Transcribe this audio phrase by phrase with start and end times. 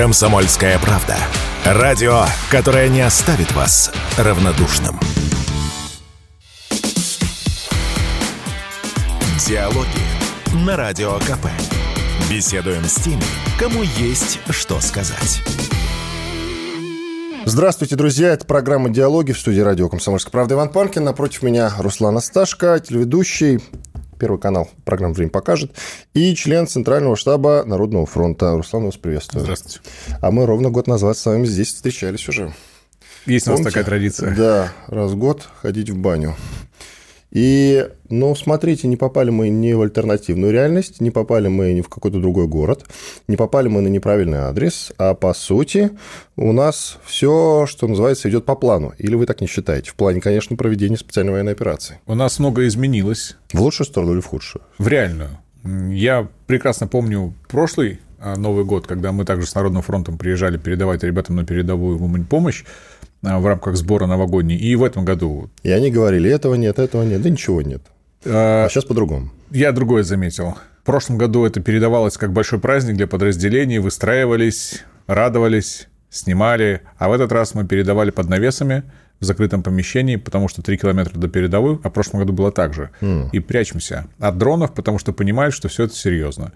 [0.00, 1.14] Комсомольская правда.
[1.62, 4.98] Радио, которое не оставит вас равнодушным.
[9.46, 11.48] Диалоги на Радио КП.
[12.30, 13.20] Беседуем с теми,
[13.58, 15.42] кому есть что сказать.
[17.44, 18.32] Здравствуйте, друзья.
[18.32, 20.54] Это программа «Диалоги» в студии радио «Комсомольская правда».
[20.54, 21.04] Иван Панкин.
[21.04, 23.60] Напротив меня Руслан Асташко, телеведущий,
[24.20, 25.72] Первый канал программы «Время покажет»,
[26.12, 28.54] и член Центрального штаба Народного фронта.
[28.54, 29.42] Руслан, вас приветствую.
[29.42, 29.80] Здравствуйте.
[30.20, 32.52] А мы ровно год назад с вами здесь встречались уже.
[33.24, 34.36] Есть у нас такая традиция.
[34.36, 36.36] Да, раз в год ходить в баню.
[37.30, 41.88] И, ну, смотрите, не попали мы ни в альтернативную реальность, не попали мы ни в
[41.88, 42.84] какой-то другой город,
[43.28, 45.90] не попали мы на неправильный адрес, а по сути
[46.36, 48.92] у нас все, что называется, идет по плану.
[48.98, 49.90] Или вы так не считаете?
[49.90, 52.00] В плане, конечно, проведения специальной военной операции.
[52.06, 53.36] У нас многое изменилось.
[53.52, 54.62] В лучшую сторону или в худшую?
[54.78, 55.30] В реальную.
[55.64, 61.02] Я прекрасно помню прошлый а, Новый год, когда мы также с Народным фронтом приезжали передавать
[61.02, 62.64] ребятам на передовую помощь.
[63.22, 64.56] А, в рамках сбора новогодней.
[64.56, 65.50] И в этом году.
[65.62, 67.82] И они говорили, этого нет, этого нет, да ничего нет.
[68.24, 69.30] А, а сейчас по-другому.
[69.50, 70.56] Я другое заметил.
[70.82, 76.82] В прошлом году это передавалось как большой праздник для подразделений, выстраивались, радовались, снимали.
[76.98, 78.84] А в этот раз мы передавали под навесами
[79.20, 82.72] в закрытом помещении, потому что 3 километра до передовой, а в прошлом году было так
[82.72, 82.90] же.
[83.02, 83.28] Mm.
[83.32, 86.52] И прячемся от дронов, потому что понимают, что все это серьезно.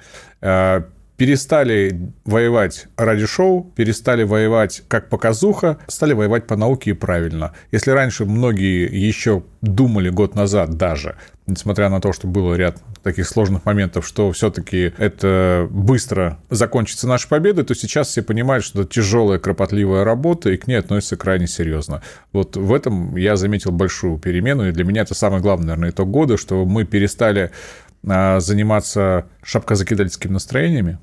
[1.16, 7.52] Перестали воевать ради шоу, перестали воевать как показуха, стали воевать по науке и правильно.
[7.70, 13.28] Если раньше многие еще думали год назад даже, несмотря на то, что было ряд таких
[13.28, 18.90] сложных моментов, что все-таки это быстро закончится наша победа, то сейчас все понимают, что это
[18.90, 22.02] тяжелая, кропотливая работа, и к ней относятся крайне серьезно.
[22.32, 26.10] Вот в этом я заметил большую перемену, и для меня это самый главный, наверное, итог
[26.10, 27.50] года, что мы перестали
[28.06, 30.98] заниматься шапкозакидательскими настроениями,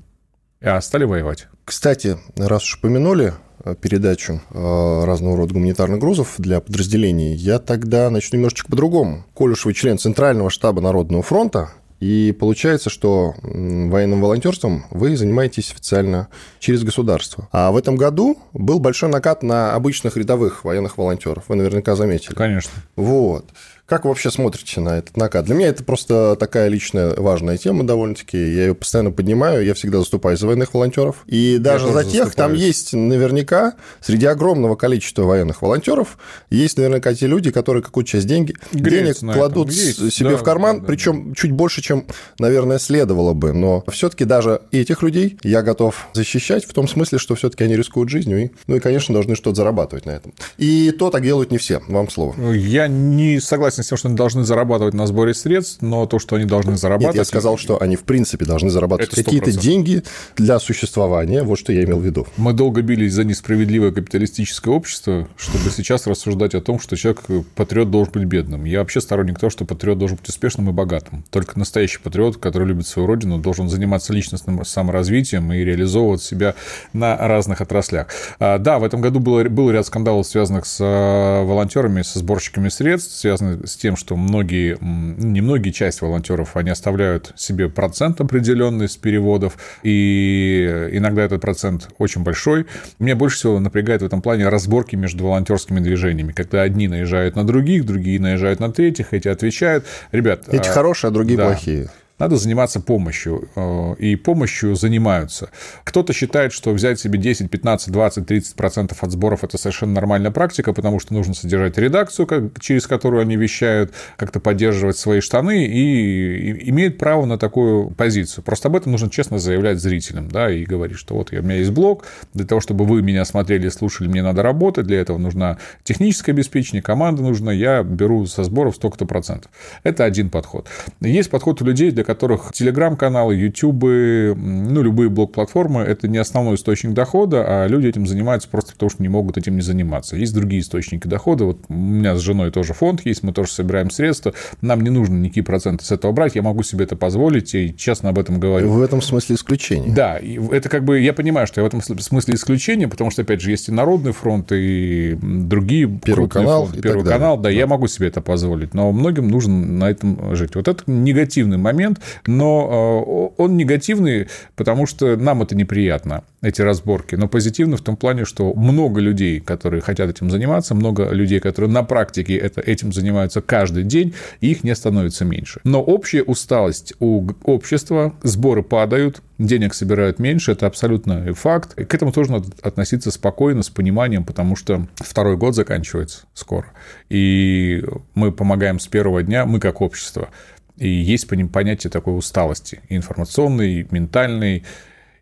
[0.60, 1.48] а стали воевать.
[1.64, 8.10] Кстати, раз уж упомянули э, передачу э, разного рода гуманитарных грузов для подразделений, я тогда
[8.10, 9.24] начну немножечко по-другому.
[9.34, 15.70] Коль уж вы член Центрального штаба Народного фронта, и получается, что военным волонтерством вы занимаетесь
[15.70, 16.26] официально
[16.58, 17.48] через государство.
[17.52, 21.44] А в этом году был большой накат на обычных рядовых военных волонтеров.
[21.46, 22.34] Вы наверняка заметили.
[22.34, 22.72] Конечно.
[22.96, 23.46] Вот.
[23.92, 25.44] Как вы вообще смотрите на этот накат?
[25.44, 28.38] Для меня это просто такая личная важная тема довольно-таки.
[28.38, 31.16] Я ее постоянно поднимаю, я всегда заступаю за военных волонтеров.
[31.26, 32.34] И даже за тех, заступаюсь.
[32.34, 36.16] там есть наверняка, среди огромного количества военных волонтеров,
[36.48, 40.10] есть наверняка те люди, которые какую-то часть деньги, денег кладут есть.
[40.10, 41.34] себе да, в карман, да, да, причем да.
[41.34, 42.06] чуть больше, чем,
[42.38, 43.52] наверное, следовало бы.
[43.52, 48.08] Но все-таки даже этих людей я готов защищать в том смысле, что все-таки они рискуют
[48.08, 48.44] жизнью.
[48.44, 50.32] И, ну и, конечно, должны что-то зарабатывать на этом.
[50.56, 51.82] И то так делают не все.
[51.88, 52.52] Вам слово.
[52.52, 56.18] Я не согласен согласен с тем, что они должны зарабатывать на сборе средств, но то,
[56.18, 57.14] что они должны зарабатывать...
[57.14, 60.02] Нет, я сказал, что они в принципе должны зарабатывать какие-то деньги
[60.36, 61.42] для существования.
[61.42, 62.26] Вот что я имел в виду.
[62.36, 67.22] Мы долго бились за несправедливое капиталистическое общество, чтобы сейчас рассуждать о том, что человек,
[67.54, 68.64] патриот, должен быть бедным.
[68.64, 71.24] Я вообще сторонник того, что патриот должен быть успешным и богатым.
[71.30, 76.54] Только настоящий патриот, который любит свою родину, должен заниматься личностным саморазвитием и реализовывать себя
[76.92, 78.08] на разных отраслях.
[78.38, 82.68] А, да, в этом году было, был ряд скандалов, связанных с а, волонтерами, со сборщиками
[82.68, 88.88] средств, связанных с тем, что многие, не многие часть волонтеров, они оставляют себе процент определенный
[88.88, 92.66] с переводов, и иногда этот процент очень большой.
[92.98, 97.46] Меня больше всего напрягает в этом плане разборки между волонтерскими движениями, когда одни наезжают на
[97.46, 99.84] других, другие наезжают на третьих, эти отвечают.
[100.12, 100.48] Ребят...
[100.48, 100.72] Эти а...
[100.72, 101.46] хорошие, а другие да.
[101.46, 101.88] плохие
[102.22, 105.50] надо заниматься помощью, э, и помощью занимаются.
[105.82, 110.30] Кто-то считает, что взять себе 10, 15, 20, 30 процентов от сборов– это совершенно нормальная
[110.30, 116.70] практика, потому что нужно содержать редакцию, через которую они вещают, как-то поддерживать свои штаны, и
[116.70, 118.44] имеют право на такую позицию.
[118.44, 121.72] Просто об этом нужно честно заявлять зрителям, да, и говорить, что вот у меня есть
[121.72, 122.04] блог,
[122.34, 126.30] для того, чтобы вы меня смотрели и слушали, мне надо работать, для этого нужна техническое
[126.30, 129.50] обеспечение, команда нужна, я беру со сборов столько-то процентов.
[129.82, 130.68] Это один подход.
[131.00, 136.92] Есть подход у людей, для которых телеграм-каналы, ютубы, ну, любые блок-платформы– это не основной источник
[136.92, 140.16] дохода, а люди этим занимаются просто потому, что не могут этим не заниматься.
[140.16, 141.44] Есть другие источники дохода.
[141.44, 144.34] Вот у меня с женой тоже фонд есть, мы тоже собираем средства.
[144.60, 146.34] Нам не нужно никакие проценты с этого брать.
[146.34, 148.70] Я могу себе это позволить и честно об этом говорю.
[148.70, 149.94] В этом смысле исключение.
[149.94, 153.40] Да, это как бы, я понимаю, что я в этом смысле исключение, потому что, опять
[153.40, 156.66] же, есть и Народный фронт, и другие Первый канал.
[156.66, 156.82] Фронты.
[156.82, 158.74] Первый канал, да, да, я могу себе это позволить.
[158.74, 160.54] Но многим нужно на этом жить.
[160.54, 167.28] Вот это негативный момент, но он негативный, потому что нам это неприятно, эти разборки, но
[167.28, 171.82] позитивный в том плане, что много людей, которые хотят этим заниматься, много людей, которые на
[171.82, 175.60] практике это, этим занимаются каждый день, и их не становится меньше.
[175.64, 181.74] Но общая усталость у общества, сборы падают, денег собирают меньше, это абсолютно факт.
[181.74, 186.66] К этому тоже надо относиться спокойно, с пониманием, потому что второй год заканчивается скоро.
[187.08, 187.84] И
[188.14, 190.30] мы помогаем с первого дня, мы как общество.
[190.78, 194.64] И есть понятие такой усталости, информационной, ментальной,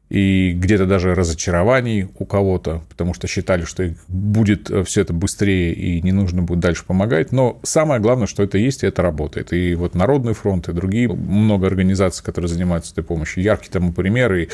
[0.08, 6.02] и где-то даже разочарований у кого-то, потому что считали, что будет все это быстрее и
[6.02, 7.30] не нужно будет дальше помогать.
[7.30, 9.52] Но самое главное, что это есть, и это работает.
[9.52, 13.44] И вот Народный фронт, и другие много организаций, которые занимаются этой помощью.
[13.44, 14.48] Яркий тому пример, и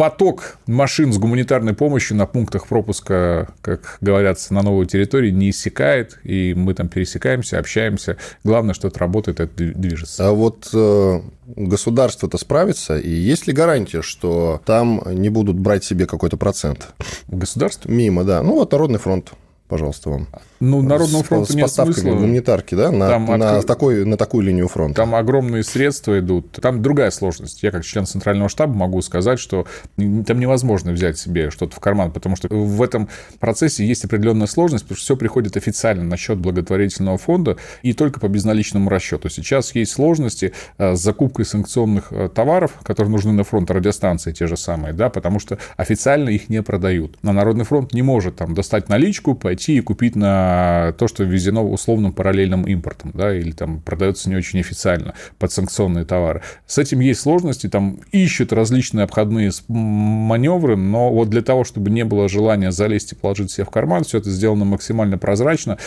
[0.00, 6.18] поток машин с гуманитарной помощью на пунктах пропуска, как говорят, на новую территорию не иссякает,
[6.24, 8.16] и мы там пересекаемся, общаемся.
[8.42, 10.26] Главное, что это работает, это движется.
[10.26, 11.20] А вот э,
[11.54, 16.94] государство-то справится, и есть ли гарантия, что там не будут брать себе какой-то процент?
[17.28, 17.90] Государство?
[17.90, 18.42] Мимо, да.
[18.42, 19.34] Ну, вот Народный фронт
[19.70, 20.26] пожалуйста, вам.
[20.58, 22.10] Ну, Народному фронту с нет смысла.
[22.10, 24.96] гуманитарки, да, на, Там на, от- такой, на такую линию фронта.
[24.96, 26.50] Там огромные средства идут.
[26.52, 27.62] Там другая сложность.
[27.62, 32.10] Я как член центрального штаба могу сказать, что там невозможно взять себе что-то в карман,
[32.10, 33.08] потому что в этом
[33.38, 38.18] процессе есть определенная сложность, потому что все приходит официально на счет благотворительного фонда и только
[38.20, 39.30] по безналичному расчету.
[39.30, 44.46] Сейчас есть сложности э, с закупкой санкционных э, товаров, которые нужны на фронт, радиостанции те
[44.48, 47.16] же самые, да, потому что официально их не продают.
[47.22, 51.64] А Народный фронт не может там достать наличку, пойти и купить на то, что ввезено
[51.68, 56.42] условным параллельным импортом, да, или там продается не очень официально под санкционные товары.
[56.66, 62.04] С этим есть сложности, там ищут различные обходные маневры, но вот для того, чтобы не
[62.04, 65.78] было желания залезть и положить себе в карман, все это сделано максимально прозрачно.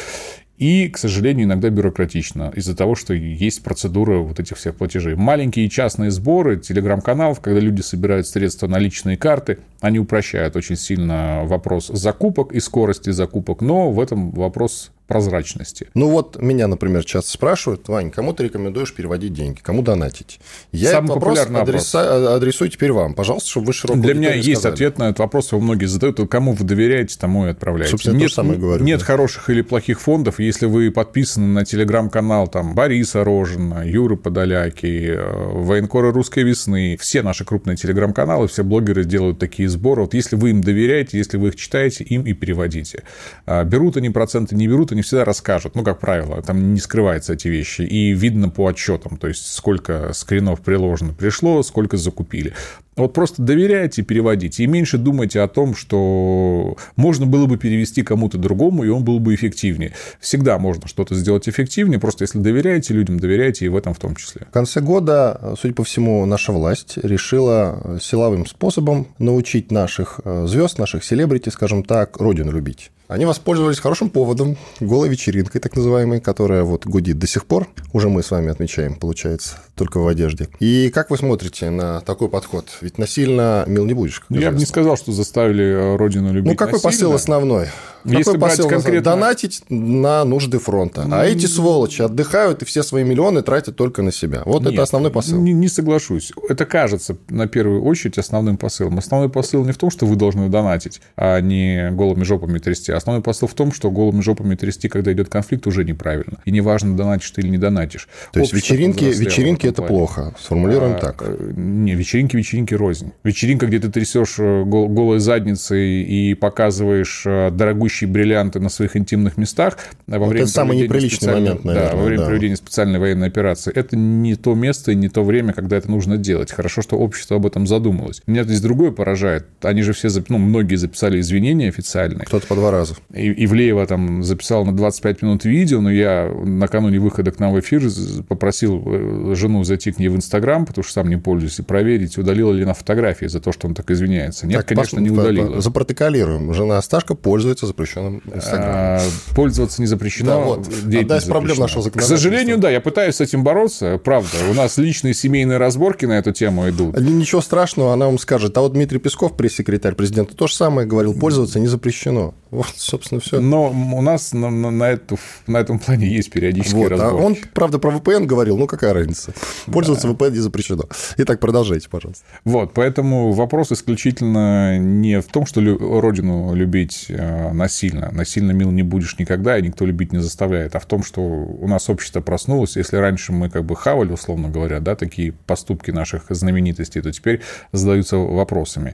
[0.63, 5.13] И, к сожалению, иногда бюрократично из-за того, что есть процедура вот этих всех платежей.
[5.13, 11.42] Маленькие частные сборы, телеграм-каналов, когда люди собирают средства на личные карты, они упрощают очень сильно
[11.44, 15.88] вопрос закупок и скорости закупок, но в этом вопрос прозрачности.
[15.94, 20.39] Ну вот меня, например, часто спрашивают, Вань, кому ты рекомендуешь переводить деньги, кому донатить?
[20.71, 24.60] Я Самый этот вопрос адреса- адресую теперь вам, пожалуйста, чтобы вы широкую Для меня есть
[24.60, 24.74] сказали.
[24.74, 26.19] ответ на этот вопрос, его многие задают.
[26.30, 27.92] Кому вы доверяете, тому и отправляете.
[27.92, 29.06] Собственно, то нет самое говорю, нет да.
[29.06, 30.39] хороших или плохих фондов.
[30.39, 37.21] Если вы подписаны на телеграм-канал там, Бориса Рожина, Юры Подоляки, э, военкоры Русской Весны, все
[37.21, 40.01] наши крупные телеграм-каналы, все блогеры делают такие сборы.
[40.01, 43.04] Вот если вы им доверяете, если вы их читаете, им и переводите.
[43.45, 45.75] А Берут они проценты, не берут, они всегда расскажут.
[45.75, 47.81] Ну, как правило, там не скрываются эти вещи.
[47.81, 52.53] И видно по отчетам, то есть сколько скринов приложено пришло, сколько закупили.
[52.95, 54.63] Вот просто доверяйте, переводите.
[54.63, 59.19] И меньше думайте о том, что можно было бы перевести кому-то другому, и он был
[59.19, 59.94] бы эффективнее.
[60.19, 64.16] Всегда можно что-то сделать эффективнее, просто если доверяете людям, доверяйте и в этом в том
[64.16, 64.45] числе.
[64.50, 71.04] В конце года, судя по всему, наша власть решила силовым способом научить наших звезд, наших
[71.04, 72.92] селебрити, скажем так, родину любить.
[73.10, 77.68] Они воспользовались хорошим поводом, голой вечеринкой, так называемой, которая вот гудит до сих пор.
[77.92, 80.48] Уже мы с вами отмечаем, получается, только в одежде.
[80.60, 82.69] И как вы смотрите на такой подход?
[82.83, 84.21] Ведь насильно мил не будешь.
[84.30, 86.91] Ну, Я бы не сказал, что заставили э, родину любить Ну, какой насильно.
[86.91, 87.68] посыл основной?
[88.06, 91.07] Если какой брать посыл конкретно- Донатить на нужды фронта.
[91.09, 94.41] А эти сволочи отдыхают и все свои миллионы тратят только на себя.
[94.45, 95.39] Вот Нет, это основной посыл.
[95.39, 96.33] Не, не соглашусь.
[96.50, 98.97] Это кажется на первую очередь основным посылом.
[98.97, 102.91] Основной посыл не в том, что вы должны донатить, а не голыми жопами трясти.
[102.91, 106.39] Основной посыл в том, что голыми жопами трясти, когда идет конфликт, уже неправильно.
[106.44, 108.09] И неважно, донатишь ты или не донатишь.
[108.33, 110.35] То есть Общество вечеринки, вечеринки это плохо.
[110.41, 111.24] Сформулируем А, так.
[111.25, 113.13] э, Не, вечеринки, вечеринки рознь.
[113.23, 118.95] Вечеринка, где ты трясешь э, гол- голой задницей и показываешь э, дорогущие бриллианты на своих
[118.95, 119.77] интимных местах
[120.09, 122.27] а во время это самый неприличный момент, Да, наверное, во время да.
[122.27, 123.71] проведения специальной военной операции.
[123.73, 126.51] Это не то место и не то время, когда это нужно делать.
[126.51, 128.21] Хорошо, что общество об этом задумалось.
[128.27, 129.45] Меня здесь другое поражает.
[129.61, 132.25] Они же все, ну, многие записали извинения официальные.
[132.25, 132.95] Кто-то по два раза.
[133.13, 137.59] И Ивлеева там записал на 25 минут видео, но я накануне выхода к нам в
[137.59, 137.83] эфир
[138.27, 142.18] попросил э, жену зайти к ней в Инстаграм, потому что сам не пользуюсь, и проверить,
[142.18, 144.47] удалила ли она фотографии за то, что он так извиняется.
[144.47, 145.61] Нет, Так, конечно, пос- не удалила.
[145.61, 146.53] Запротоколируем.
[146.53, 148.75] Жена Сташка пользуется запрещенным Инстаграмом.
[148.75, 149.01] А,
[149.35, 150.31] Пользоваться не запрещено.
[150.31, 150.67] Да, вот.
[150.67, 154.29] Одна из проблем нашего К сожалению, да, я пытаюсь с этим бороться, правда.
[154.49, 156.99] У нас личные семейные разборки на эту тему идут.
[156.99, 158.57] Ни- Ничего страшного, она вам скажет.
[158.57, 161.13] А вот Дмитрий Песков, пресс-секретарь президента, то же самое говорил.
[161.13, 162.33] Пользоваться не запрещено.
[162.54, 163.40] Вот, собственно, все.
[163.40, 165.18] Но у нас на, на, на, эту,
[165.48, 167.16] на этом плане есть периодические вот, разборки.
[167.16, 169.33] А он, правда, про VPN говорил, ну какая разница?
[169.66, 170.14] Пользоваться да.
[170.14, 170.83] VPN не запрещено.
[171.18, 172.24] Итак, продолжайте, пожалуйста.
[172.45, 178.12] Вот, поэтому вопрос исключительно не в том, что родину любить э, насильно.
[178.12, 181.68] Насильно мил не будешь никогда, и никто любить не заставляет, а в том, что у
[181.68, 182.78] нас общество проснулось.
[182.78, 187.42] Если раньше мы как бы хавали, условно говоря, да, такие поступки наших знаменитостей, то теперь
[187.72, 188.94] задаются вопросами.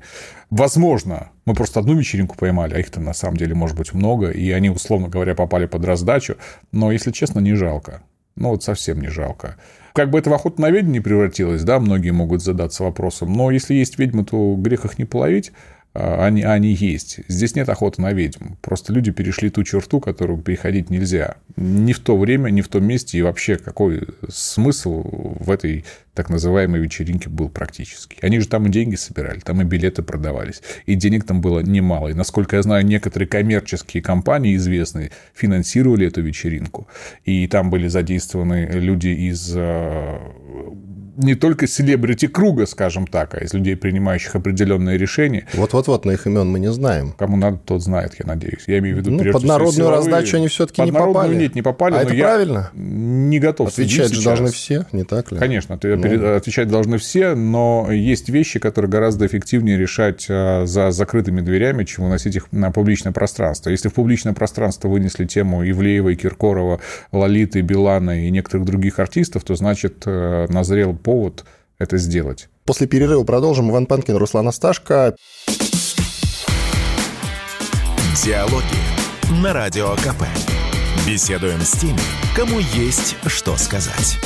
[0.50, 4.52] Возможно, мы просто одну вечеринку поймали, а их-то на самом деле может быть много, и
[4.52, 6.38] они, условно говоря, попали под раздачу,
[6.72, 8.02] но, если честно, не жалко.
[8.36, 9.58] Ну, вот совсем не жалко.
[9.94, 13.52] Как бы это в охоту на ведьм не превратилось, да, многие могут задаться вопросом, но
[13.52, 15.52] если есть ведьмы, то грех их не половить,
[15.94, 17.20] они, они есть.
[17.28, 18.54] Здесь нет охоты на ведьм.
[18.62, 21.38] Просто люди перешли ту черту, которую переходить нельзя.
[21.56, 23.18] Ни в то время, ни в том месте.
[23.18, 28.18] И вообще, какой смысл в этой так называемой вечеринке был практически.
[28.22, 30.62] Они же там и деньги собирали, там и билеты продавались.
[30.86, 32.10] И денег там было немало.
[32.10, 36.88] И, насколько я знаю, некоторые коммерческие компании известные финансировали эту вечеринку.
[37.26, 40.20] И там были задействованы люди из а,
[41.20, 45.46] не только селебрити круга, скажем так, а из людей, принимающих определенные решения.
[45.54, 47.14] Вот-вот-вот, на их имен мы не знаем.
[47.18, 48.64] Кому надо, тот знает, я надеюсь.
[48.68, 49.98] Я имею в виду, ну, под народную силовые...
[49.98, 51.36] раздачу они все-таки не попали.
[51.36, 51.96] Нет, не попали.
[51.96, 52.72] А это правильно?
[52.74, 55.40] Не готов Отвечать же должны все, не так ли?
[55.40, 56.36] Конечно, ну...
[56.36, 62.06] отвечать должны все, но есть вещи, которые гораздо эффективнее решать а, за закрытыми дверями, чем
[62.06, 63.70] выносить их на публичное пространство.
[63.72, 66.80] Если в публичное пространство вынесли тему Ивлеева, Киркорова,
[67.12, 71.44] Лолиты, Билана и некоторых других артистов, то значит э, назрел повод
[71.80, 72.50] это сделать.
[72.66, 73.72] После перерыва продолжим.
[73.72, 75.16] Иван Панкин, Руслан Асташко.
[78.24, 80.22] Диалоги на Радио КП.
[81.08, 81.98] Беседуем с теми,
[82.36, 84.20] кому есть что сказать.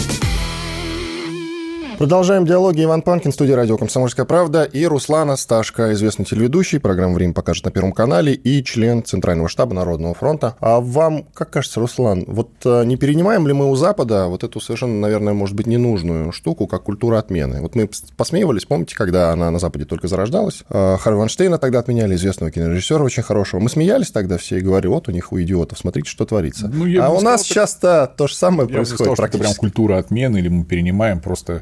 [2.03, 2.83] Продолжаем диалоги.
[2.83, 7.71] Иван Панкин, студия радио «Комсомольская правда» и Руслан Асташко, известный телеведущий, программа «Время покажет» на
[7.71, 10.57] Первом канале и член Центрального штаба Народного фронта.
[10.59, 14.59] А вам, как кажется, Руслан, вот э, не перенимаем ли мы у Запада вот эту
[14.59, 17.61] совершенно, наверное, может быть, ненужную штуку, как культура отмены?
[17.61, 20.65] Вот мы посмеивались, помните, когда она на Западе только зарождалась?
[20.69, 23.61] Э, Харви Ванштейна тогда отменяли, известного кинорежиссера очень хорошего.
[23.61, 26.67] Мы смеялись тогда все и говорили, вот у них у идиотов, смотрите, что творится.
[26.67, 29.37] Ну, а у нас часто то же самое я происходит сказал, практически.
[29.37, 31.61] Что это прям культура отмены, или мы перенимаем просто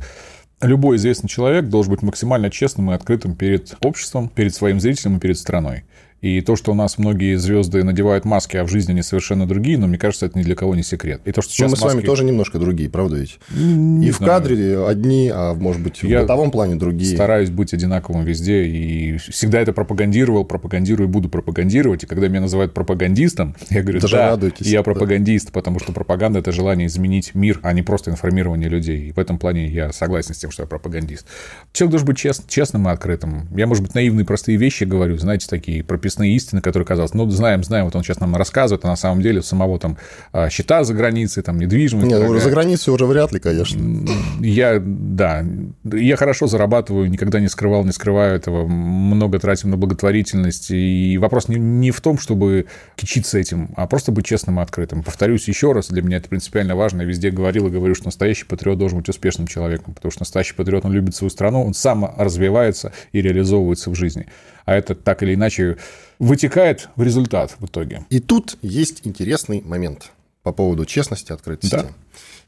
[0.62, 5.20] любой известный человек должен быть максимально честным и открытым перед обществом, перед своим зрителем и
[5.20, 5.84] перед страной.
[6.22, 9.80] И то, что у нас многие звезды надевают маски, а в жизни они совершенно другие,
[9.80, 11.22] но мне кажется, это ни для кого не секрет.
[11.26, 11.82] И то, что сейчас мы маски...
[11.84, 13.40] с вами тоже немножко другие, правда ведь?
[13.50, 14.14] Не и знаю.
[14.14, 17.16] в кадре одни, а может быть, в Я бытовом плане другие.
[17.16, 22.04] стараюсь быть одинаковым везде, и всегда это пропагандировал, пропагандирую и буду пропагандировать.
[22.04, 25.52] И когда меня называют пропагандистом, я говорю, Даже да, я пропагандист, да.
[25.54, 29.10] потому что пропаганда– это желание изменить мир, а не просто информирование людей.
[29.10, 31.26] И в этом плане я согласен с тем, что я пропагандист.
[31.74, 33.48] Человек должен быть чест, честным и открытым.
[33.56, 37.30] Я, может быть, наивные простые вещи говорю, знаете, такие прописные прописные истины, которые, казалось, ну,
[37.30, 39.98] знаем, знаем, вот он сейчас нам рассказывает, а на самом деле самого там
[40.34, 42.08] а, счета за границей, там, недвижимость.
[42.08, 44.06] Нет, ну, за границей уже вряд ли, конечно.
[44.42, 45.46] Я, да,
[45.84, 51.48] я хорошо зарабатываю, никогда не скрывал, не скрываю этого, много тратим на благотворительность, и вопрос
[51.48, 52.66] не, не в том, чтобы
[52.96, 55.04] кичиться этим, а просто быть честным и открытым.
[55.04, 58.46] Повторюсь еще раз, для меня это принципиально важно, я везде говорил и говорю, что настоящий
[58.46, 62.14] патриот должен быть успешным человеком, потому что настоящий патриот, он любит свою страну, он сам
[62.18, 64.28] развивается и реализовывается в жизни
[64.72, 65.78] а это так или иначе
[66.18, 68.06] вытекает в результат в итоге.
[68.10, 70.12] И тут есть интересный момент
[70.44, 71.76] по поводу честности, открытости.
[71.76, 71.88] Да.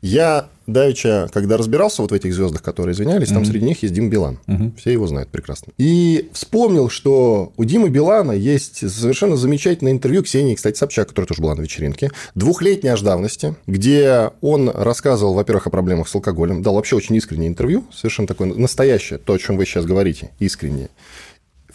[0.01, 3.33] Я давеча, когда разбирался вот в этих звездах, которые извинялись, mm-hmm.
[3.33, 4.39] там среди них есть Дима Билан.
[4.47, 4.77] Mm-hmm.
[4.77, 5.71] Все его знают прекрасно.
[5.77, 11.41] И вспомнил, что у Димы Билана есть совершенно замечательное интервью Ксении, кстати, Собчак, которая тоже
[11.41, 16.75] была на вечеринке, двухлетней аж давности, где он рассказывал, во-первых, о проблемах с алкоголем, дал
[16.75, 20.89] вообще очень искреннее интервью, совершенно такое настоящее, то, о чем вы сейчас говорите, искреннее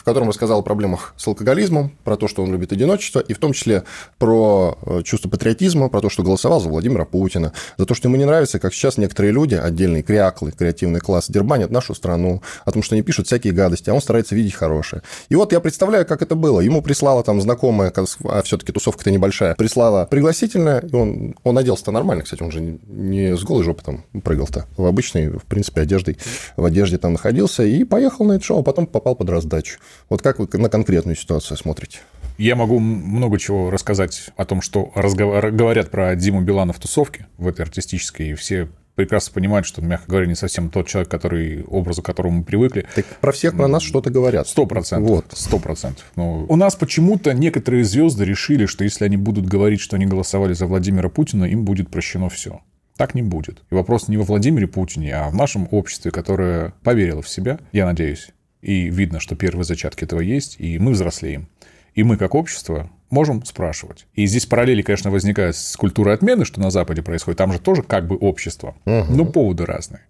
[0.09, 3.53] котором рассказал о проблемах с алкоголизмом, про то, что он любит одиночество, и в том
[3.53, 3.85] числе
[4.19, 8.17] про э, чувство патриотизма, про то, что голосовал за Владимира Путина, за то, что ему
[8.17, 12.83] не нравится, как сейчас некоторые люди, отдельные кряклы, креативный класс, дербанят нашу страну, о том,
[12.83, 15.03] что они пишут всякие гадости, а он старается видеть хорошее.
[15.29, 16.61] И вот я представляю, как это было.
[16.61, 17.93] Ему прислала там знакомая,
[18.25, 23.37] а все-таки тусовка-то небольшая, прислала пригласительное, и он, он оделся-то нормально, кстати, он же не
[23.37, 26.17] с голой жопы там прыгал-то, в обычной, в принципе, одеждой,
[26.57, 29.79] в одежде там находился, и поехал на это шоу, а потом попал под раздачу.
[30.09, 31.99] Вот как вы на конкретную ситуацию смотрите?
[32.39, 35.51] Я могу много чего рассказать о том, что разговор...
[35.51, 40.07] говорят про Диму Билана в тусовке, в этой артистической, и все прекрасно понимают, что, мягко
[40.09, 42.87] говоря, не совсем тот человек, который, образу которому мы привыкли.
[42.97, 44.49] Так про всех про нас что-то говорят.
[44.49, 45.09] Сто процентов.
[45.09, 45.25] Вот.
[45.33, 46.05] Сто процентов.
[46.17, 50.53] Ну, у нас почему-то некоторые звезды решили, что если они будут говорить, что они голосовали
[50.53, 52.61] за Владимира Путина, им будет прощено все.
[52.97, 53.63] Так не будет.
[53.71, 57.87] И вопрос не во Владимире Путине, а в нашем обществе, которое поверило в себя, я
[57.87, 61.49] надеюсь, и видно, что первые зачатки этого есть, и мы взрослеем.
[61.95, 64.07] И мы, как общество, можем спрашивать.
[64.15, 67.39] И здесь параллели, конечно, возникают с культурой отмены, что на Западе происходит.
[67.39, 68.77] Там же тоже как бы общество.
[68.85, 69.07] Угу.
[69.11, 70.03] Но поводы разные.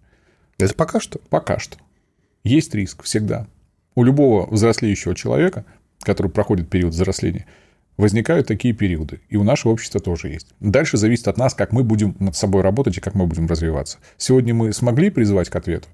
[0.57, 1.19] Это пока что?
[1.29, 1.77] Пока что.
[2.43, 3.47] Есть риск всегда.
[3.95, 5.65] У любого взрослеющего человека,
[6.01, 7.45] который проходит период взросления,
[7.97, 9.19] возникают такие периоды.
[9.29, 10.47] И у нашего общества тоже есть.
[10.59, 13.97] Дальше зависит от нас, как мы будем над собой работать и как мы будем развиваться.
[14.17, 15.87] Сегодня мы смогли призвать к ответу.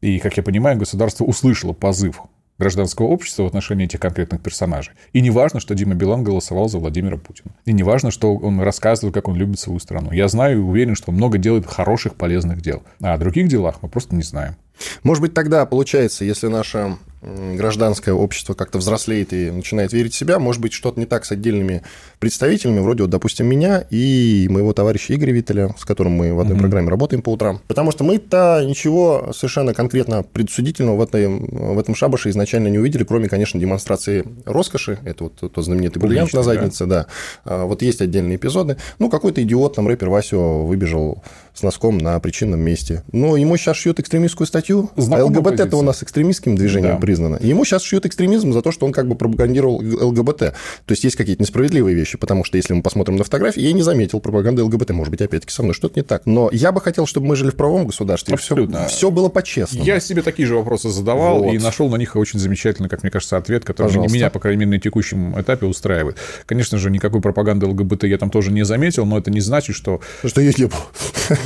[0.00, 2.20] И, как я понимаю, государство услышало позыв
[2.58, 4.92] гражданского общества в отношении этих конкретных персонажей.
[5.12, 7.52] И не важно, что Дима Билан голосовал за Владимира Путина.
[7.64, 10.12] И не важно, что он рассказывает, как он любит свою страну.
[10.12, 12.82] Я знаю и уверен, что он много делает хороших, полезных дел.
[13.00, 14.56] А о других делах мы просто не знаем.
[15.02, 20.38] Может быть, тогда получается, если наша гражданское общество как-то взрослеет и начинает верить в себя,
[20.38, 21.82] может быть, что-то не так с отдельными
[22.18, 26.56] представителями, вроде вот, допустим, меня и моего товарища Игоря Виттеля, с которым мы в одной
[26.56, 26.60] mm-hmm.
[26.60, 27.60] программе работаем по утрам.
[27.68, 33.04] Потому что мы-то ничего совершенно конкретно предусудительного в, этой, в этом шабаше изначально не увидели,
[33.04, 34.98] кроме, конечно, демонстрации роскоши.
[35.04, 37.06] Это вот тот знаменитый бриллиант на заднице, да.
[37.44, 37.64] да.
[37.64, 38.76] Вот есть отдельные эпизоды.
[38.98, 41.22] Ну, какой-то идиот, там, рэпер Васио выбежал
[41.54, 43.02] с носком на причинном месте.
[43.12, 47.00] Но ему сейчас шьют экстремистскую статью, Знакомая а ЛГБТ это у нас экстремистским движением да.
[47.10, 47.36] Признано.
[47.36, 50.38] И ему сейчас шьют экстремизм за то, что он как бы пропагандировал ЛГБТ.
[50.38, 50.54] То
[50.90, 54.20] есть есть какие-то несправедливые вещи, потому что если мы посмотрим на фотографии, я не заметил
[54.20, 54.90] пропаганды ЛГБТ.
[54.90, 56.22] Может быть, опять-таки со мной что-то не так.
[56.24, 58.34] Но я бы хотел, чтобы мы жили в правом государстве.
[58.34, 58.86] Абсолютно.
[58.86, 59.84] Все, все было по-честному.
[59.84, 61.52] Я себе такие же вопросы задавал вот.
[61.52, 64.16] и нашел на них очень замечательный, как мне кажется, ответ, который Пожалуйста.
[64.16, 66.16] меня, по крайней мере, на текущем этапе устраивает.
[66.46, 70.00] Конечно же, никакой пропаганды ЛГБТ я там тоже не заметил, но это не значит, что...
[70.24, 70.86] Что ее не было.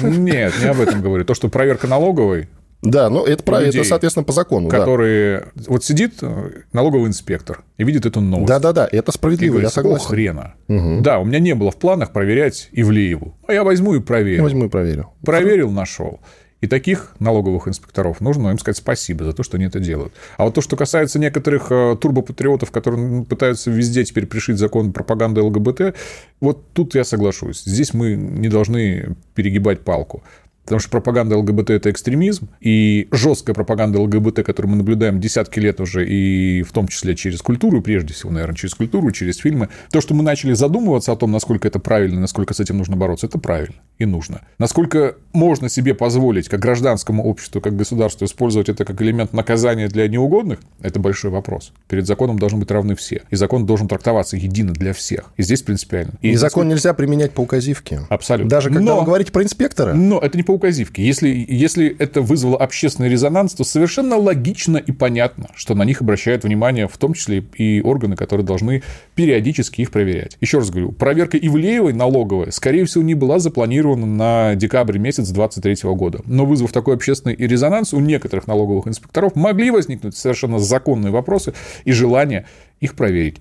[0.03, 1.25] Нет, не об этом говорю.
[1.25, 2.49] То, что проверка налоговой
[2.85, 4.69] да, ну это, людей, это, соответственно, по закону.
[4.69, 5.49] Которые...
[5.55, 5.63] Да.
[5.69, 8.49] Вот сидит э, налоговый инспектор и видит эту новость.
[8.49, 10.07] Да-да-да, это справедливо, говорит, я согласен.
[10.07, 10.55] хрена.
[10.69, 11.01] Угу.
[11.01, 13.37] Да, у меня не было в планах проверять Ивлееву.
[13.49, 14.43] А я возьму и проверю.
[14.43, 15.11] Возьму и проверю.
[15.25, 16.21] Проверил, нашел.
[16.61, 20.15] И таких налоговых инспекторов нужно им сказать спасибо за то, что они это делают.
[20.39, 25.43] А вот то, что касается некоторых э, турбопатриотов, которые пытаются везде теперь пришить закон пропаганды
[25.43, 25.95] ЛГБТ,
[26.41, 27.63] вот тут я соглашусь.
[27.65, 30.23] Здесь мы не должны перегибать палку.
[30.65, 35.81] Потому что пропаганда ЛГБТ– это экстремизм, и жесткая пропаганда ЛГБТ, которую мы наблюдаем десятки лет
[35.81, 40.01] уже, и в том числе через культуру, прежде всего, наверное, через культуру, через фильмы, то,
[40.01, 43.39] что мы начали задумываться о том, насколько это правильно, насколько с этим нужно бороться, это
[43.39, 44.41] правильно и нужно.
[44.59, 50.09] Насколько можно себе позволить, как гражданскому обществу, как государству, использовать это как элемент наказания для
[50.09, 51.73] неугодных, это большой вопрос.
[51.89, 55.33] Перед законом должны быть равны все, и закон должен трактоваться едино для всех.
[55.37, 56.15] И здесь принципиально.
[56.23, 58.01] И, и закон нельзя применять по указивке.
[58.09, 58.51] Абсолютно.
[58.51, 59.93] Даже когда но, вы говорите про инспектора.
[59.93, 61.05] Но это не по указивке.
[61.05, 66.45] Если, если это вызвало общественный резонанс, то совершенно логично и понятно, что на них обращают
[66.45, 68.83] внимание в том числе и органы, которые должны
[69.15, 70.37] периодически их проверять.
[70.41, 75.91] Еще раз говорю, проверка Ивлеевой налоговая, скорее всего, не была запланирована на декабрь месяц 2023
[75.95, 76.21] года.
[76.27, 81.93] Но вызвав такой общественный резонанс, у некоторых налоговых инспекторов могли возникнуть совершенно законные вопросы и
[81.93, 82.47] желание
[82.81, 83.37] их проверить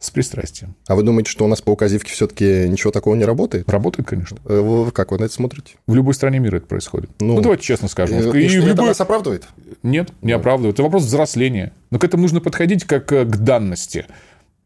[0.00, 0.74] с пристрастием.
[0.88, 3.68] А вы думаете, что у нас по указивке все-таки ничего такого не работает?
[3.68, 4.38] Работает, конечно.
[4.46, 5.74] Э, как вы на это смотрите?
[5.86, 7.10] В любой стране мира это происходит.
[7.20, 8.18] Ну, ну давайте честно скажем.
[8.18, 8.72] И, и, и что, любой...
[8.72, 9.46] это нас оправдывает?
[9.82, 10.76] Нет, не оправдывает.
[10.76, 11.74] Это вопрос взросления.
[11.90, 14.06] Но к этому нужно подходить как э, к данности.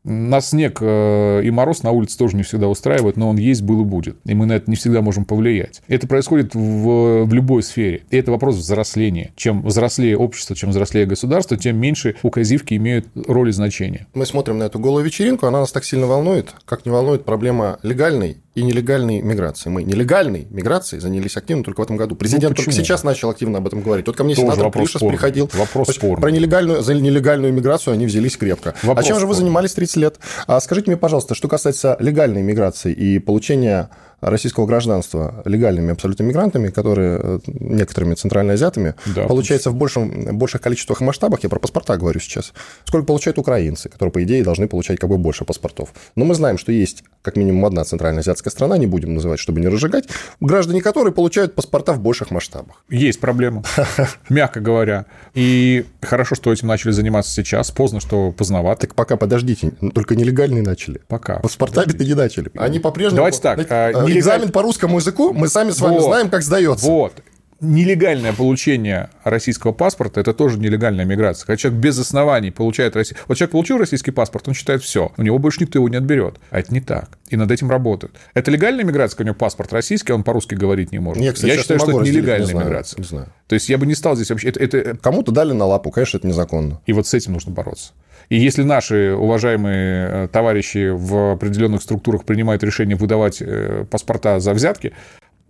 [0.05, 3.81] Нас снег э, и мороз на улице тоже не всегда устраивают, но он есть, был
[3.81, 4.17] и будет.
[4.25, 5.83] И мы на это не всегда можем повлиять.
[5.89, 8.03] Это происходит в, в любой сфере.
[8.11, 9.33] И это вопрос взросления.
[9.35, 14.07] Чем взрослее общество, чем взрослее государство, тем меньше указивки имеют роль и значение.
[14.15, 17.79] Мы смотрим на эту голую вечеринку, она нас так сильно волнует, как не волнует проблема
[17.83, 19.69] легальной и нелегальной миграции.
[19.69, 22.15] Мы нелегальной миграцией занялись активно только в этом году.
[22.15, 24.07] Президент ну, только сейчас начал активно об этом говорить.
[24.07, 25.51] Вот ко мне Тоже сенатор Пришес приходил.
[25.53, 26.21] Вопрос спорный.
[26.21, 28.75] Про нелегальную, за нелегальную миграцию они взялись крепко.
[28.83, 30.19] А вопрос а чем же вы занимались 30 лет?
[30.47, 33.91] А скажите мне, пожалуйста, что касается легальной миграции и получения
[34.31, 41.01] российского гражданства легальными абсолютно мигрантами, которые э, некоторыми центральноазиатами, да, получается в большем, больших количествах
[41.01, 42.53] и масштабах, я про паспорта говорю сейчас,
[42.85, 45.93] сколько получают украинцы, которые, по идее, должны получать как бы больше паспортов.
[46.17, 49.69] Но мы знаем, что есть как минимум одна центральноазиатская страна, не будем называть, чтобы не
[49.69, 50.05] разжигать,
[50.41, 52.85] граждане которой получают паспорта в больших масштабах.
[52.89, 53.65] Есть проблема,
[54.29, 55.07] мягко говоря.
[55.35, 58.83] И хорошо, что этим начали заниматься сейчас, поздно, что поздновато.
[58.83, 61.01] Так пока подождите, только нелегальные начали.
[61.09, 61.41] Пока.
[61.41, 62.51] Паспортами-то не начали.
[62.57, 63.17] Они по-прежнему...
[63.17, 66.87] Давайте так, а, экзамен по русскому языку мы сами с вами знаем, как сдается.
[66.87, 67.13] Вот.
[67.61, 71.47] Нелегальное получение российского паспорта– это тоже нелегальная миграция.
[71.47, 73.23] Когда человек без оснований получает российский...
[73.29, 75.13] Вот человек получил российский паспорт, он считает все.
[75.17, 76.37] У него больше никто его не отберет.
[76.51, 77.19] А это не так.
[77.29, 78.15] И над этим работают.
[78.35, 81.23] Это легальная миграция, когда у него паспорт российский, а он по-русски говорить не может.
[81.23, 82.99] Нет, кстати, я считаю, что это нелегальная не знаю, миграция.
[82.99, 83.33] Не знаю.
[83.47, 84.49] То есть я бы не стал здесь вообще...
[84.49, 84.97] Это, это...
[84.97, 86.81] Кому-то дали на лапу, конечно, это незаконно.
[86.87, 87.93] И вот с этим нужно бороться.
[88.29, 94.55] И если наши уважаемые э, товарищи в определенных структурах принимают решение выдавать э, паспорта за
[94.55, 94.93] взятки,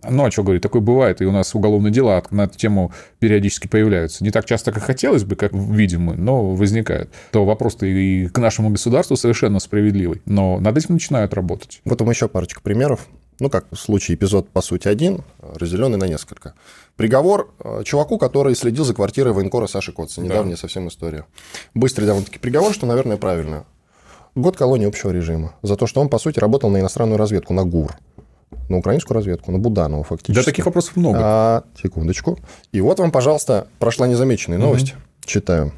[0.09, 3.67] Ну, а что говорить, такое бывает, и у нас уголовные дела на эту тему периодически
[3.67, 4.23] появляются.
[4.23, 7.09] Не так часто, как хотелось бы, как видим мы, но возникают.
[7.31, 10.21] То вопрос-то и к нашему государству совершенно справедливый.
[10.25, 11.81] Но над этим начинают работать.
[11.85, 13.07] Вот вам еще парочка примеров.
[13.39, 16.53] Ну, как в случае эпизод, по сути, один, разделенный на несколько.
[16.95, 20.21] Приговор э, чуваку, который следил за квартирой военкора Саши Котца.
[20.21, 20.61] Недавняя да.
[20.61, 21.25] совсем история.
[21.73, 23.65] Быстрый довольно-таки приговор, что, наверное, правильно.
[24.35, 25.53] Год колонии общего режима.
[25.63, 27.97] За то, что он, по сути, работал на иностранную разведку, на ГУР
[28.69, 30.35] на украинскую разведку, на Буданова фактически.
[30.35, 31.19] Да, таких вопросов много.
[31.21, 32.37] А, секундочку.
[32.71, 34.93] И вот вам, пожалуйста, прошла незамеченная новость.
[34.93, 35.01] Угу.
[35.25, 35.71] Читаю.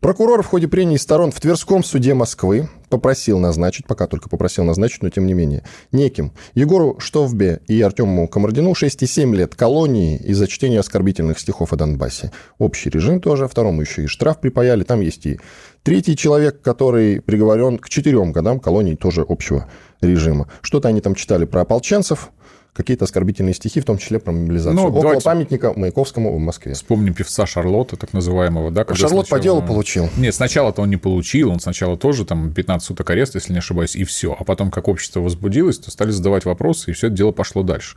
[0.00, 5.02] Прокурор в ходе прений сторон в Тверском суде Москвы попросил назначить, пока только попросил назначить,
[5.02, 10.80] но тем не менее, неким Егору Штовбе и Артему Комардину 6,7 лет колонии из-за чтения
[10.80, 12.32] оскорбительных стихов о Донбассе.
[12.58, 15.40] Общий режим тоже, второму еще и штраф припаяли, там есть и
[15.82, 19.68] третий человек, который приговорен к четырем годам колонии тоже общего
[20.00, 20.48] режима.
[20.62, 22.30] Что-то они там читали про ополченцев,
[22.78, 24.76] какие-то оскорбительные стихи, в том числе про мобилизацию.
[24.76, 25.24] Ну, Около давайте...
[25.24, 26.74] памятника Маяковскому в Москве.
[26.74, 28.84] Вспомним певца Шарлотта, так называемого, да?
[28.84, 29.38] Шарлот сначала...
[29.38, 30.08] по делу получил.
[30.16, 33.96] Нет, сначала-то он не получил, он сначала тоже там 15 суток ареста, если не ошибаюсь,
[33.96, 34.36] и все.
[34.38, 37.96] А потом, как общество возбудилось, то стали задавать вопросы, и все это дело пошло дальше.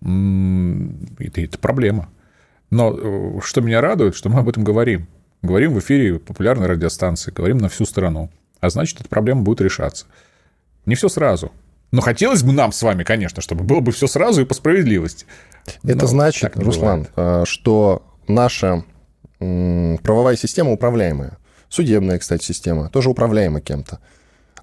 [0.00, 2.08] Это, это проблема.
[2.70, 5.06] Но э, что меня радует, что мы об этом говорим.
[5.44, 8.30] Говорим в эфире популярной радиостанции, говорим на всю страну.
[8.60, 10.06] А значит, эта проблема будет решаться.
[10.86, 11.52] Не все сразу.
[11.92, 15.26] Но хотелось бы нам с вами, конечно, чтобы было бы все сразу и по справедливости.
[15.82, 17.46] Это Но значит, Руслан, бывает.
[17.46, 18.84] что наша
[19.38, 21.36] правовая система управляемая.
[21.68, 23.98] Судебная, кстати, система тоже управляема кем-то.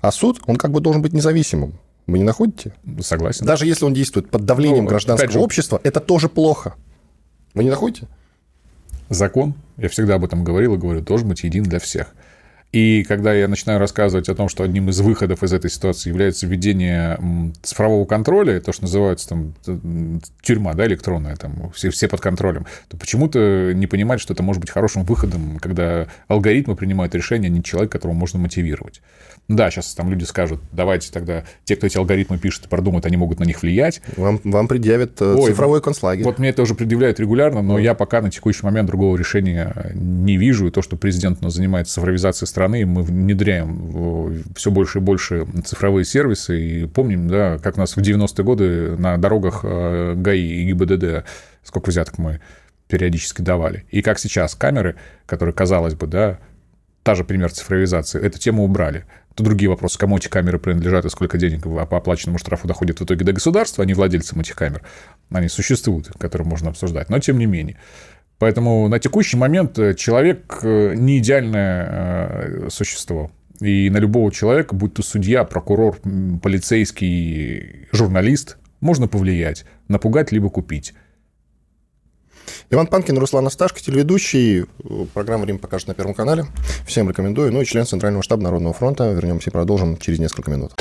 [0.02, 1.76] А суд, он как бы должен быть независимым.
[2.08, 2.74] Вы не находите?
[3.02, 3.46] Согласен.
[3.46, 5.40] Даже если он действует под давлением ну, гражданского же...
[5.40, 6.74] общества, это тоже плохо.
[7.54, 8.08] Вы не находите?
[9.12, 12.16] Закон, я всегда об этом говорил и говорю, должен быть един для всех.
[12.72, 16.48] И когда я начинаю рассказывать о том, что одним из выходов из этой ситуации является
[16.48, 17.20] введение
[17.62, 19.54] цифрового контроля, то, что называется там
[20.42, 24.62] тюрьма, да, электронная, там все, все под контролем, то почему-то не понимать, что это может
[24.62, 29.02] быть хорошим выходом, когда алгоритмы принимают решения, а не человек, которого можно мотивировать.
[29.50, 33.18] Да, сейчас там люди скажут, давайте тогда те, кто эти алгоритмы пишет и продумают, они
[33.18, 34.02] могут на них влиять.
[34.16, 36.24] Вам, вам предъявят э, Ой, цифровой концлагерь.
[36.24, 37.84] Вот мне это уже предъявляют регулярно, но mm.
[37.84, 40.68] я пока на текущий момент другого решения не вижу.
[40.68, 45.48] И то, что президент у нас занимается цифровизацией страны, мы внедряем все больше и больше
[45.66, 46.62] цифровые сервисы.
[46.62, 51.26] И помним, да, как нас в 90-е годы на дорогах э, ГАИ и ГИБДД
[51.64, 52.40] сколько взяток мы
[52.88, 53.86] периодически давали.
[53.90, 54.96] И как сейчас камеры,
[55.26, 56.40] которые, казалось бы, да,
[57.04, 59.06] та же пример цифровизации, эту тему убрали.
[59.34, 63.06] То другие вопросы, кому эти камеры принадлежат и сколько денег по оплаченному штрафу доходит в
[63.06, 64.84] итоге до государства, а не владельцам этих камер.
[65.32, 67.78] Они существуют, которые можно обсуждать, но тем не менее.
[68.42, 73.30] Поэтому на текущий момент э, человек э, не идеальное э, существо.
[73.60, 76.00] И на любого человека, будь то судья, прокурор,
[76.42, 80.96] полицейский, журналист, можно повлиять, напугать либо купить.
[82.72, 84.66] Иван Панкин, Руслан Асташко, телеведущий.
[85.14, 86.46] Программа «Рим» покажет на Первом канале.
[86.88, 87.54] Всем рекомендую.
[87.54, 89.12] Ну и член Центрального штаба Народного фронта.
[89.12, 90.72] Вернемся и продолжим через несколько минут.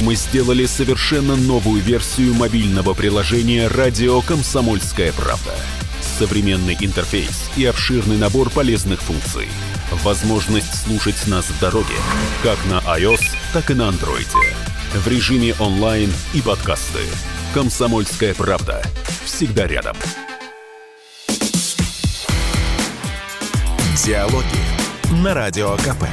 [0.00, 5.50] Мы сделали совершенно новую версию мобильного приложения «Радио Комсомольская правда».
[6.18, 9.48] Современный интерфейс и обширный набор полезных функций.
[10.04, 11.94] Возможность слушать нас в дороге,
[12.42, 13.22] как на iOS,
[13.52, 14.28] так и на Android.
[14.94, 17.00] В режиме онлайн и подкасты.
[17.54, 18.82] «Комсомольская правда».
[19.24, 19.96] Всегда рядом.
[24.04, 24.44] Диалоги
[25.22, 26.04] на Радио КП.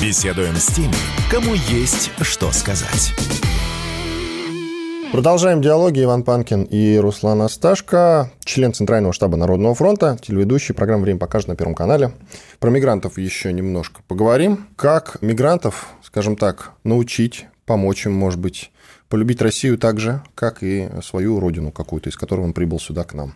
[0.00, 0.94] Беседуем с теми,
[1.30, 3.14] кому есть что сказать.
[5.12, 6.02] Продолжаем диалоги.
[6.02, 11.56] Иван Панкин и Руслан Асташко, член Центрального штаба Народного фронта, телеведущий программы «Время покажет» на
[11.56, 12.12] Первом канале.
[12.58, 14.66] Про мигрантов еще немножко поговорим.
[14.76, 18.72] Как мигрантов, скажем так, научить, помочь им, может быть,
[19.08, 23.14] полюбить Россию так же, как и свою родину какую-то, из которой он прибыл сюда к
[23.14, 23.34] нам.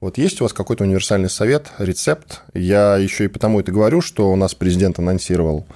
[0.00, 2.42] Вот есть у вас какой-то универсальный совет, рецепт?
[2.52, 5.66] Я еще и потому это говорю, что у нас президент анонсировал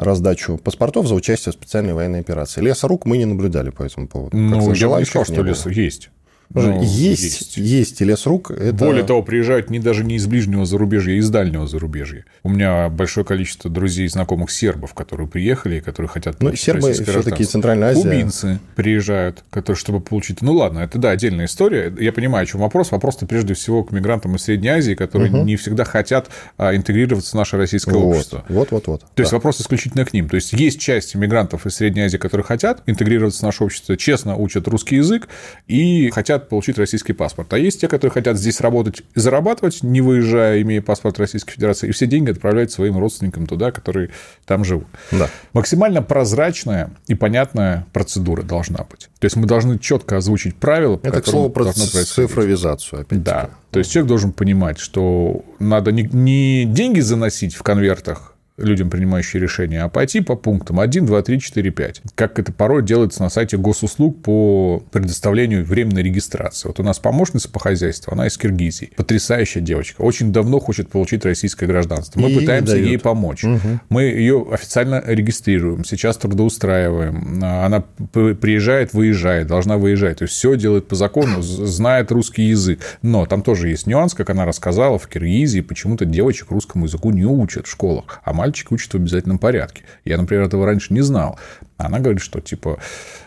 [0.00, 2.60] раздачу паспортов за участие в специальной военной операции.
[2.60, 4.36] Леса рук мы не наблюдали по этому поводу.
[4.36, 6.10] Ну, я бы не сказал, что лес есть.
[6.52, 8.50] Ну, есть, есть, есть лес рук.
[8.50, 8.84] Это...
[8.84, 12.24] Более того, приезжают не даже не из ближнего зарубежья, а из дальнего зарубежья.
[12.42, 16.92] У меня большое количество друзей и знакомых сербов, которые приехали и которые хотят Ну, сербы
[16.92, 18.02] все-таки Центральная Азия.
[18.02, 20.42] Кубинцы приезжают, которые, чтобы получить...
[20.42, 21.92] Ну, ладно, это, да, отдельная история.
[22.00, 22.90] Я понимаю, о чем вопрос.
[22.90, 25.44] Вопрос-то прежде всего к мигрантам из Средней Азии, которые угу.
[25.44, 28.44] не всегда хотят а, интегрироваться в наше российское вот, общество.
[28.48, 29.00] Вот, вот, вот.
[29.02, 29.22] То да.
[29.22, 30.28] есть, вопрос исключительно к ним.
[30.28, 34.34] То есть, есть часть мигрантов из Средней Азии, которые хотят интегрироваться в наше общество, честно
[34.36, 35.28] учат русский язык
[35.68, 37.52] и хотят хотят получить российский паспорт.
[37.52, 41.88] А есть те, которые хотят здесь работать и зарабатывать, не выезжая, имея паспорт Российской Федерации,
[41.88, 44.10] и все деньги отправлять своим родственникам туда, которые
[44.46, 44.86] там живут.
[45.12, 45.28] Да.
[45.52, 49.08] Максимально прозрачная и понятная процедура должна быть.
[49.18, 53.02] То есть мы должны четко озвучить правила, по Это, к слову, про цифровизацию.
[53.02, 53.50] Опять да.
[53.70, 59.82] То есть человек должен понимать, что надо не деньги заносить в конвертах людям, принимающим решения,
[59.82, 62.02] а пойти по пунктам 1, 2, 3, 4, 5.
[62.14, 66.68] Как это порой делается на сайте госуслуг по предоставлению временной регистрации.
[66.68, 68.92] Вот у нас помощница по хозяйству, она из Киргизии.
[68.96, 70.02] Потрясающая девочка.
[70.02, 72.20] Очень давно хочет получить российское гражданство.
[72.20, 73.44] Мы и пытаемся ей помочь.
[73.44, 73.80] Угу.
[73.88, 77.42] Мы ее официально регистрируем, сейчас трудоустраиваем.
[77.42, 80.18] Она приезжает, выезжает, должна выезжать.
[80.18, 82.80] То есть все делает по закону, знает русский язык.
[83.02, 87.24] Но там тоже есть нюанс, как она рассказала, в Киргизии почему-то девочек русскому языку не
[87.24, 89.84] учат в школах, а мальчики мальчик учат в обязательном порядке.
[90.04, 91.38] Я, например, этого раньше не знал.
[91.76, 92.78] Она говорит, что типа...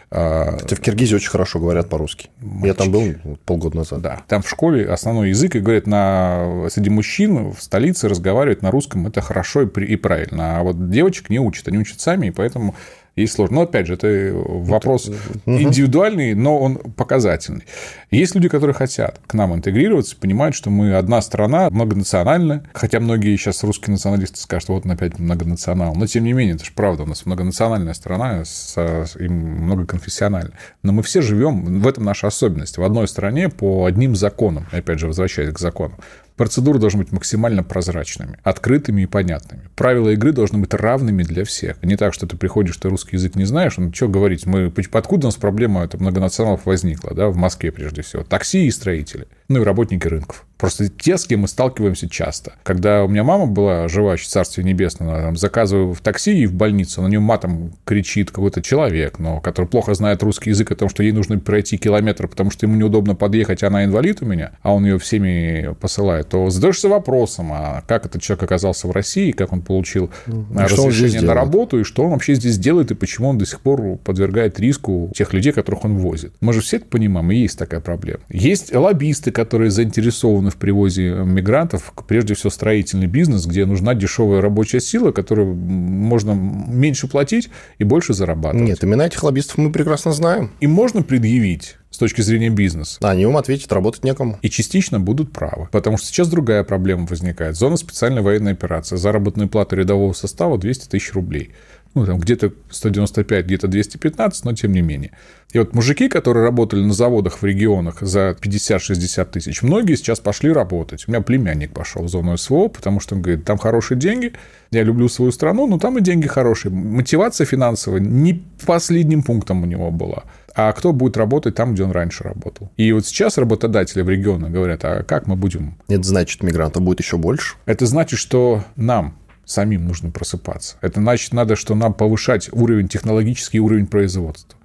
[0.10, 2.30] Хотя в Киргизии очень хорошо говорят по-русски.
[2.62, 4.02] Я там был полгода назад.
[4.02, 4.22] Да.
[4.28, 6.68] Там в школе основной язык, и говорят, на...
[6.70, 10.60] среди мужчин в столице разговаривать на русском это хорошо и правильно.
[10.60, 11.70] А вот девочек не учат.
[11.70, 12.76] Они учат сами, и поэтому
[13.16, 13.58] есть сложно.
[13.58, 15.10] Но опять же, это вопрос
[15.46, 17.64] индивидуальный, но он показательный.
[18.12, 23.36] Есть люди, которые хотят к нам интегрироваться, понимают, что мы одна страна, многонациональная, хотя многие
[23.38, 25.96] сейчас русские националисты скажут, вот он опять многонационал.
[25.96, 28.76] Но тем не менее, это же правда, у нас многонациональная страна с,
[29.20, 30.54] и многоконфессиональная.
[30.82, 35.00] Но мы все живем, в этом наша особенность, в одной стране по одним законам, опять
[35.00, 35.96] же, возвращаясь к закону.
[36.36, 39.70] Процедуры должны быть максимально прозрачными, открытыми и понятными.
[39.76, 41.82] Правила игры должны быть равными для всех.
[41.84, 45.28] Не так, что ты приходишь, ты русский язык не знаешь, ну что говорить, мы, откуда
[45.28, 48.24] у нас проблема это многонационалов возникла, да, в Москве прежде всего.
[48.24, 50.46] Такси и строители, ну и работники рынков.
[50.58, 52.54] Просто те, с кем мы сталкиваемся часто.
[52.64, 56.54] Когда у меня мама была жива, Царствие Небесное, она там, заказываю в такси и в
[56.54, 60.88] больницу, на нее матом кричит какой-то человек, но который плохо знает русский язык, о том,
[60.88, 64.74] что ей нужно пройти километр, потому что ему неудобно подъехать, она инвалид у меня, а
[64.74, 69.52] он ее всеми посылает, то задаешься вопросом, а как этот человек оказался в России, как
[69.52, 73.38] он получил и разрешение на работу, и что он вообще здесь делает, и почему он
[73.38, 76.34] до сих пор подвергает риску тех людей, которых он возит.
[76.40, 78.22] Мы же все это понимаем, и есть такая проблема.
[78.30, 84.80] Есть лоббисты, которые заинтересованы в привозе мигрантов, прежде всего строительный бизнес, где нужна дешевая рабочая
[84.80, 88.68] сила, которую можно меньше платить и больше зарабатывать.
[88.68, 90.52] Нет, имена этих лоббистов мы прекрасно знаем.
[90.60, 92.98] И можно предъявить с точки зрения бизнеса.
[93.02, 94.40] Они вам ответят, работать некому.
[94.42, 95.68] И частично будут правы.
[95.72, 97.56] Потому что сейчас другая проблема возникает.
[97.56, 98.96] Зона специальной военной операции.
[98.96, 101.52] Заработная плата рядового состава 200 тысяч рублей
[101.96, 105.12] ну, там где-то 195, где-то 215, но тем не менее.
[105.52, 110.52] И вот мужики, которые работали на заводах в регионах за 50-60 тысяч, многие сейчас пошли
[110.52, 111.06] работать.
[111.08, 114.34] У меня племянник пошел в зону СВО, потому что он говорит, там хорошие деньги,
[114.72, 116.72] я люблю свою страну, но там и деньги хорошие.
[116.72, 120.24] Мотивация финансовая не последним пунктом у него была.
[120.56, 122.72] А кто будет работать там, где он раньше работал?
[122.78, 125.78] И вот сейчас работодатели в регионах говорят, а как мы будем?
[125.88, 127.56] Это значит, мигрантов будет еще больше?
[127.66, 130.78] Это значит, что нам, самим нужно просыпаться.
[130.82, 134.58] Это значит, надо, что нам повышать уровень, технологический уровень производства.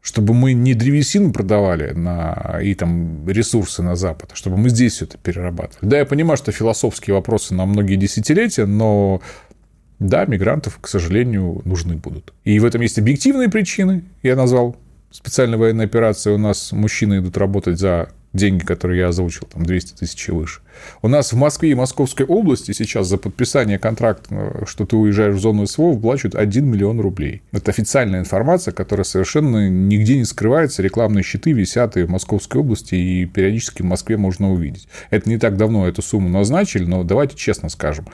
[0.00, 4.94] Чтобы мы не древесину продавали на, и там ресурсы на Запад, а чтобы мы здесь
[4.94, 5.90] все это перерабатывали.
[5.90, 9.20] Да, я понимаю, что философские вопросы на многие десятилетия, но
[9.98, 12.32] да, мигрантов, к сожалению, нужны будут.
[12.44, 14.76] И в этом есть объективные причины, я назвал
[15.10, 16.30] специальной военной операции.
[16.30, 20.60] У нас мужчины идут работать за деньги, которые я озвучил, там 200 тысяч и выше.
[21.02, 25.40] У нас в Москве и Московской области сейчас за подписание контракта, что ты уезжаешь в
[25.40, 27.42] зону СВО, выплачивают 1 миллион рублей.
[27.52, 30.82] Это официальная информация, которая совершенно нигде не скрывается.
[30.82, 34.88] Рекламные щиты висят и в Московской области, и периодически в Москве можно увидеть.
[35.10, 38.06] Это не так давно эту сумму назначили, но давайте честно скажем.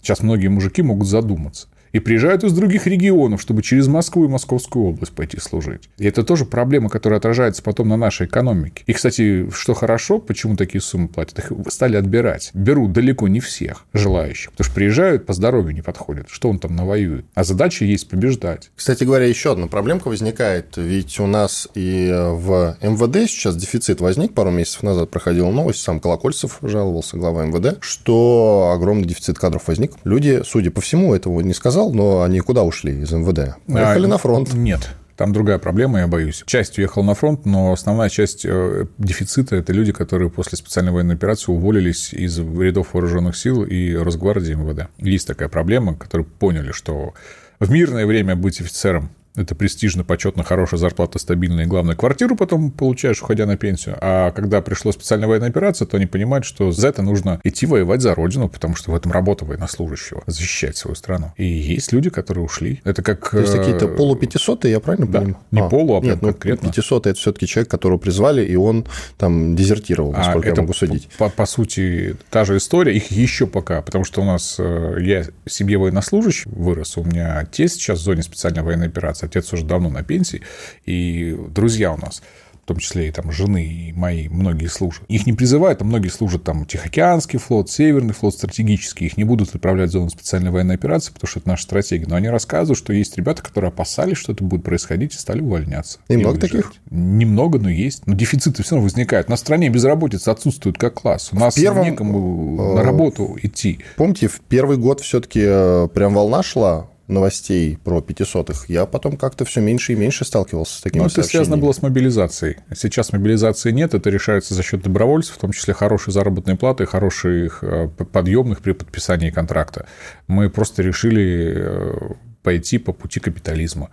[0.00, 4.86] Сейчас многие мужики могут задуматься и приезжают из других регионов, чтобы через Москву и Московскую
[4.86, 5.88] область пойти служить.
[5.98, 8.82] И это тоже проблема, которая отражается потом на нашей экономике.
[8.86, 12.50] И, кстати, что хорошо, почему такие суммы платят, их стали отбирать.
[12.54, 16.76] Берут далеко не всех желающих, потому что приезжают, по здоровью не подходят, что он там
[16.76, 17.26] навоюет.
[17.34, 18.70] А задача есть побеждать.
[18.74, 24.34] Кстати говоря, еще одна проблемка возникает, ведь у нас и в МВД сейчас дефицит возник,
[24.34, 29.92] пару месяцев назад проходила новость, сам Колокольцев жаловался, глава МВД, что огромный дефицит кадров возник.
[30.04, 33.56] Люди, судя по всему, этого не сказал, сказал, но они куда ушли из МВД?
[33.66, 34.52] Уехали а, на фронт.
[34.54, 34.90] Нет.
[35.16, 36.42] Там другая проблема, я боюсь.
[36.46, 41.14] Часть уехала на фронт, но основная часть э, дефицита– это люди, которые после специальной военной
[41.14, 44.88] операции уволились из рядов вооруженных сил и Росгвардии МВД.
[44.98, 47.12] Есть такая проблема, которые поняли, что
[47.60, 52.70] в мирное время быть офицером это престижно, почетно, хорошая зарплата, стабильная и, главное, квартиру потом
[52.70, 53.96] получаешь, уходя на пенсию.
[54.00, 58.02] А когда пришла специальная военная операция, то они понимают, что за это нужно идти воевать
[58.02, 61.32] за родину, потому что в этом работа военнослужащего, защищать свою страну.
[61.36, 62.80] И есть люди, которые ушли.
[62.84, 63.30] Это как...
[63.30, 65.20] То есть какие-то э, полупятисотые, я правильно да.
[65.20, 65.38] понимаю?
[65.50, 66.68] Не а, полу, а нет, ну, конкретно.
[66.68, 70.74] Пятисотый– это все-таки человек, которого призвали, и он там дезертировал, а насколько а я могу
[70.74, 71.08] судить.
[71.18, 75.24] По, по сути, та же история, их еще пока, потому что у нас, э, я
[75.46, 79.64] в семье военнослужащих вырос, у меня отец сейчас в зоне специальной военной операции, отец уже
[79.64, 80.42] давно на пенсии,
[80.84, 82.22] и друзья у нас–
[82.62, 85.02] в том числе и там жены и мои, многие служат.
[85.08, 89.06] Их не призывают, а многие служат там Тихоокеанский флот, Северный флот, стратегический.
[89.06, 92.06] Их не будут отправлять в зону специальной военной операции, потому что это наша стратегия.
[92.06, 95.98] Но они рассказывают, что есть ребята, которые опасались, что это будет происходить, и стали увольняться.
[96.08, 96.50] И, и много уезжать.
[96.52, 96.72] таких?
[96.88, 98.06] Немного, но есть.
[98.06, 99.28] Но дефициты все равно возникают.
[99.28, 101.30] На стране безработица отсутствует как класс.
[101.32, 101.84] У нас первом...
[101.84, 103.80] некому на работу идти.
[103.96, 109.44] Помните, в первый год все-таки э, прям волна шла новостей про пятисотых, я потом как-то
[109.44, 112.56] все меньше и меньше сталкивался с такими Ну, это связано было с мобилизацией.
[112.74, 117.62] Сейчас мобилизации нет, это решается за счет добровольцев, в том числе хорошей заработной платы, хороших
[117.62, 119.86] э, подъемных при подписании контракта.
[120.26, 123.90] Мы просто решили э, пойти по пути капитализма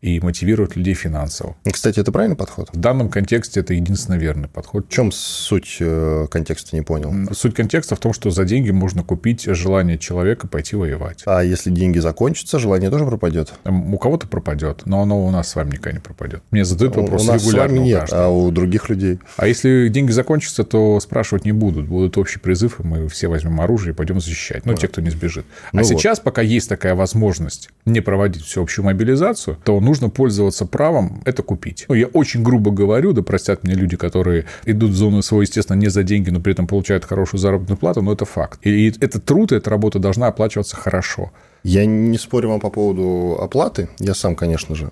[0.00, 1.56] и мотивировать людей финансово.
[1.64, 2.70] Кстати, это правильный подход?
[2.72, 4.86] В данном контексте это единственно верный подход.
[4.86, 7.12] В чем суть э, контекста, не понял?
[7.34, 11.22] Суть контекста в том, что за деньги можно купить желание человека пойти воевать.
[11.26, 13.52] А если деньги закончатся, желание тоже пропадет?
[13.64, 16.42] У кого-то пропадет, но оно у нас с вами никогда не пропадет.
[16.50, 17.76] Мне задают вопрос у нас регулярно.
[17.76, 19.18] С вами нет, а у других людей.
[19.36, 21.86] А если деньги закончатся, то спрашивать не будут.
[21.86, 24.64] Будут общий призыв, и мы все возьмем оружие и пойдем защищать.
[24.64, 24.78] Ну, да.
[24.78, 25.44] те, кто не сбежит.
[25.72, 26.24] А ну сейчас, вот.
[26.24, 31.86] пока есть такая возможность не проводить всеобщую мобилизацию, то нужно пользоваться правом это купить.
[31.88, 35.76] Ну, я очень грубо говорю, да простят мне люди, которые идут в зону СВО, естественно,
[35.76, 38.60] не за деньги, но при этом получают хорошую заработную плату, но это факт.
[38.66, 41.30] И этот труд, эта работа должна оплачиваться хорошо.
[41.64, 43.88] Я не спорю вам по поводу оплаты.
[43.98, 44.90] Я сам, конечно же,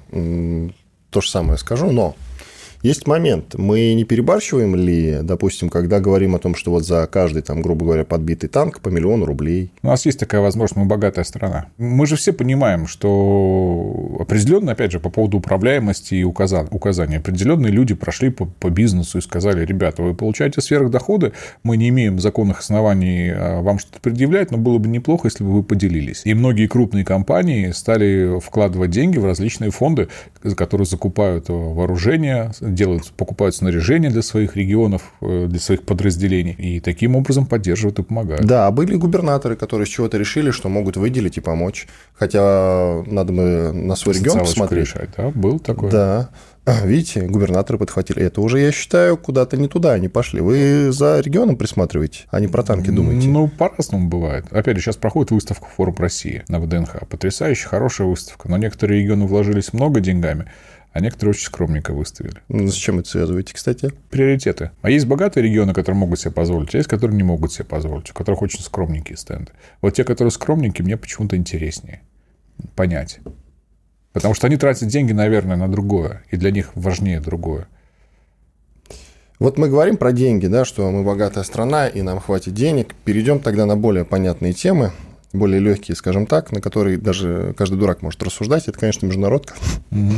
[1.10, 2.16] то же самое скажу, но
[2.82, 3.54] есть момент.
[3.56, 7.84] Мы не перебарщиваем ли, допустим, когда говорим о том, что вот за каждый, там, грубо
[7.84, 9.70] говоря, подбитый танк по миллиону рублей?
[9.82, 11.66] У нас есть такая возможность, мы богатая страна.
[11.78, 17.94] Мы же все понимаем, что определенно, опять же, по поводу управляемости и указания, определенные люди
[17.94, 23.30] прошли по, по бизнесу и сказали, ребята, вы получаете сверхдоходы, мы не имеем законных оснований
[23.30, 26.22] а, вам что-то предъявлять, но было бы неплохо, если бы вы поделились.
[26.24, 30.08] И многие крупные компании стали вкладывать деньги в различные фонды,
[30.54, 37.16] которые закупают вооружение, делают, покупают снаряжение для своих регионов, э, для своих подразделений, и таким
[37.16, 38.44] образом поддерживают и помогают.
[38.44, 41.86] Да, а были губернаторы, которые с чего-то решили, что могут выделить и помочь.
[42.14, 44.88] Хотя надо бы на свой регион посмотреть.
[44.88, 45.90] решать, да, был такой.
[45.90, 46.30] Да.
[46.66, 48.22] Видите, губернаторы подхватили.
[48.22, 50.40] Это уже, я считаю, куда-то не туда они пошли.
[50.40, 53.28] Вы за регионом присматриваете, а не про танки думаете?
[53.28, 54.46] Ну, по-разному бывает.
[54.50, 57.06] Опять же, сейчас проходит выставка «Форум России» на ВДНХ.
[57.08, 58.48] Потрясающая, хорошая выставка.
[58.48, 60.50] Но некоторые регионы вложились много деньгами,
[60.92, 62.38] а некоторые очень скромненько выставили.
[62.48, 63.92] Ну, с чем это связываете, кстати?
[64.10, 64.72] Приоритеты.
[64.82, 68.10] А есть богатые регионы, которые могут себе позволить, а есть, которые не могут себе позволить,
[68.10, 69.52] у которых очень скромненькие стенды.
[69.82, 72.00] Вот те, которые скромненькие, мне почему-то интереснее
[72.74, 73.20] понять.
[74.16, 77.68] Потому что они тратят деньги, наверное, на другое, и для них важнее другое.
[79.38, 82.94] Вот мы говорим про деньги, да, что мы богатая страна, и нам хватит денег.
[83.04, 84.92] Перейдем тогда на более понятные темы,
[85.34, 88.68] более легкие, скажем так, на которые даже каждый дурак может рассуждать.
[88.68, 89.52] Это, конечно, международка.
[89.90, 90.12] Угу.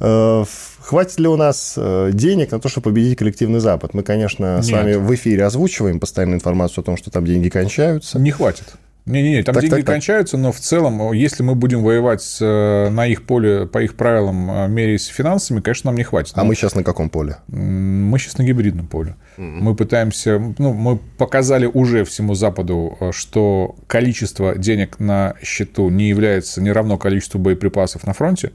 [0.00, 0.44] Э,
[0.80, 3.92] хватит ли у нас э, денег на то, чтобы победить коллективный Запад?
[3.92, 4.64] Мы, конечно, Нет.
[4.64, 8.18] с вами в эфире озвучиваем постоянно информацию о том, что там деньги кончаются.
[8.18, 8.78] Не хватит.
[9.08, 9.94] Не-не-не, там так, деньги так, так.
[9.94, 14.70] кончаются, но в целом, если мы будем воевать э, на их поле, по их правилам,
[14.72, 16.32] меряясь финансами, конечно, нам не хватит.
[16.36, 16.46] А но...
[16.46, 17.36] мы сейчас на каком поле?
[17.48, 19.16] Мы сейчас на гибридном поле.
[19.36, 19.46] Угу.
[19.46, 26.60] Мы пытаемся, ну, мы показали уже всему Западу, что количество денег на счету не является
[26.60, 28.52] не равно количеству боеприпасов на фронте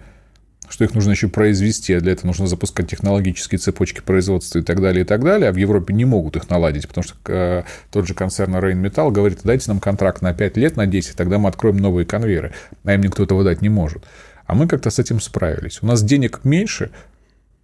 [0.70, 4.82] что их нужно еще произвести, а для этого нужно запускать технологические цепочки производства и так
[4.82, 8.08] далее, и так далее, а в Европе не могут их наладить, потому что э, тот
[8.08, 11.78] же концерн Rheinmetall говорит, дайте нам контракт на 5 лет, на 10, тогда мы откроем
[11.78, 14.04] новые конвейеры, а им никто этого дать не может.
[14.46, 15.80] А мы как-то с этим справились.
[15.82, 16.92] У нас денег меньше,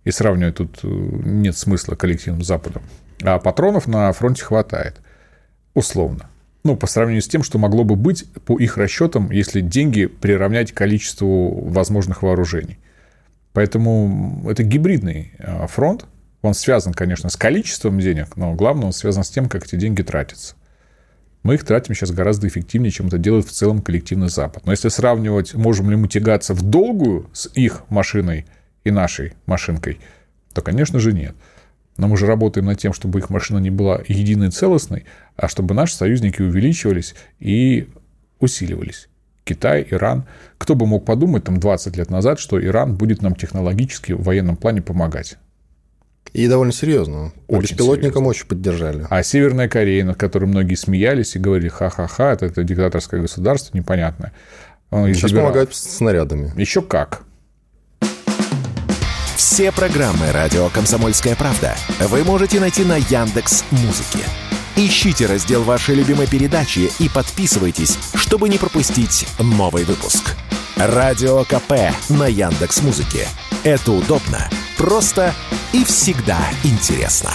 [0.03, 2.83] и сравнивать тут э, нет смысла коллективным Западом,
[3.21, 4.95] а патронов на фронте хватает,
[5.73, 6.29] условно.
[6.63, 10.73] Ну, по сравнению с тем, что могло бы быть по их расчетам, если деньги приравнять
[10.73, 12.77] количеству возможных вооружений.
[13.59, 16.05] Поэтому это гибридный э, фронт.
[16.41, 20.01] Он связан, конечно, с количеством денег, но главное, он связан с тем, как эти деньги
[20.01, 20.55] тратятся.
[21.43, 24.65] Мы их тратим сейчас гораздо эффективнее, чем это делает в целом коллективный Запад.
[24.65, 28.45] Но если сравнивать, можем ли мы тягаться в долгую с их машиной
[28.85, 29.99] и нашей машинкой,
[30.53, 31.35] то, конечно же, нет.
[31.97, 35.03] Но мы же работаем над тем, чтобы их машина не была единой целостной,
[35.35, 37.89] а чтобы наши союзники увеличивались и
[38.39, 39.09] усиливались.
[39.43, 40.25] Китай, Иран.
[40.57, 44.57] Кто бы мог подумать там 20 лет назад, что Иран будет нам технологически в военном
[44.57, 45.37] плане помогать.
[46.33, 47.33] И довольно серьезно.
[47.47, 48.27] Очень Беспилотникам серьезно.
[48.27, 49.07] очень поддержали.
[49.09, 54.31] А Северная Корея, над которой многие смеялись и говорили, ха-ха-ха, это, это диктаторское государство непонятное.
[54.91, 56.51] Сейчас помогают снарядами.
[56.59, 57.23] Еще как.
[59.35, 61.73] Все программы «Радио Комсомольская правда»
[62.07, 64.25] вы можете найти на Яндекс Музыке.
[64.81, 70.37] Ищите раздел вашей любимой передачи и подписывайтесь, чтобы не пропустить новый выпуск.
[70.77, 73.27] Радио КП на Яндекс Музыке.
[73.65, 75.33] Это удобно, просто
[75.73, 77.33] и всегда интересно.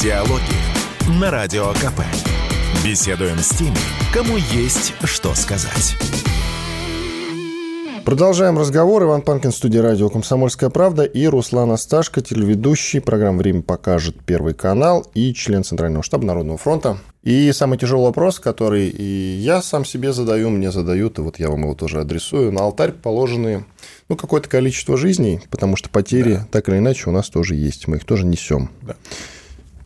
[0.00, 2.02] Диалоги на Радио КП.
[2.84, 3.76] Беседуем с теми,
[4.12, 5.96] кому есть что сказать.
[8.10, 9.04] Продолжаем разговор.
[9.04, 13.00] Иван Панкин, студия радио «Комсомольская правда» и Руслан Асташко, телеведущий.
[13.00, 16.98] Программа «Время покажет» Первый канал и член Центрального штаба Народного фронта.
[17.22, 21.50] И самый тяжелый вопрос, который и я сам себе задаю, мне задают, и вот я
[21.50, 22.50] вам его тоже адресую.
[22.50, 23.64] На алтарь положены
[24.08, 26.48] ну, какое-то количество жизней, потому что потери, да.
[26.50, 27.86] так или иначе, у нас тоже есть.
[27.86, 28.70] Мы их тоже несем.
[28.82, 28.96] Да.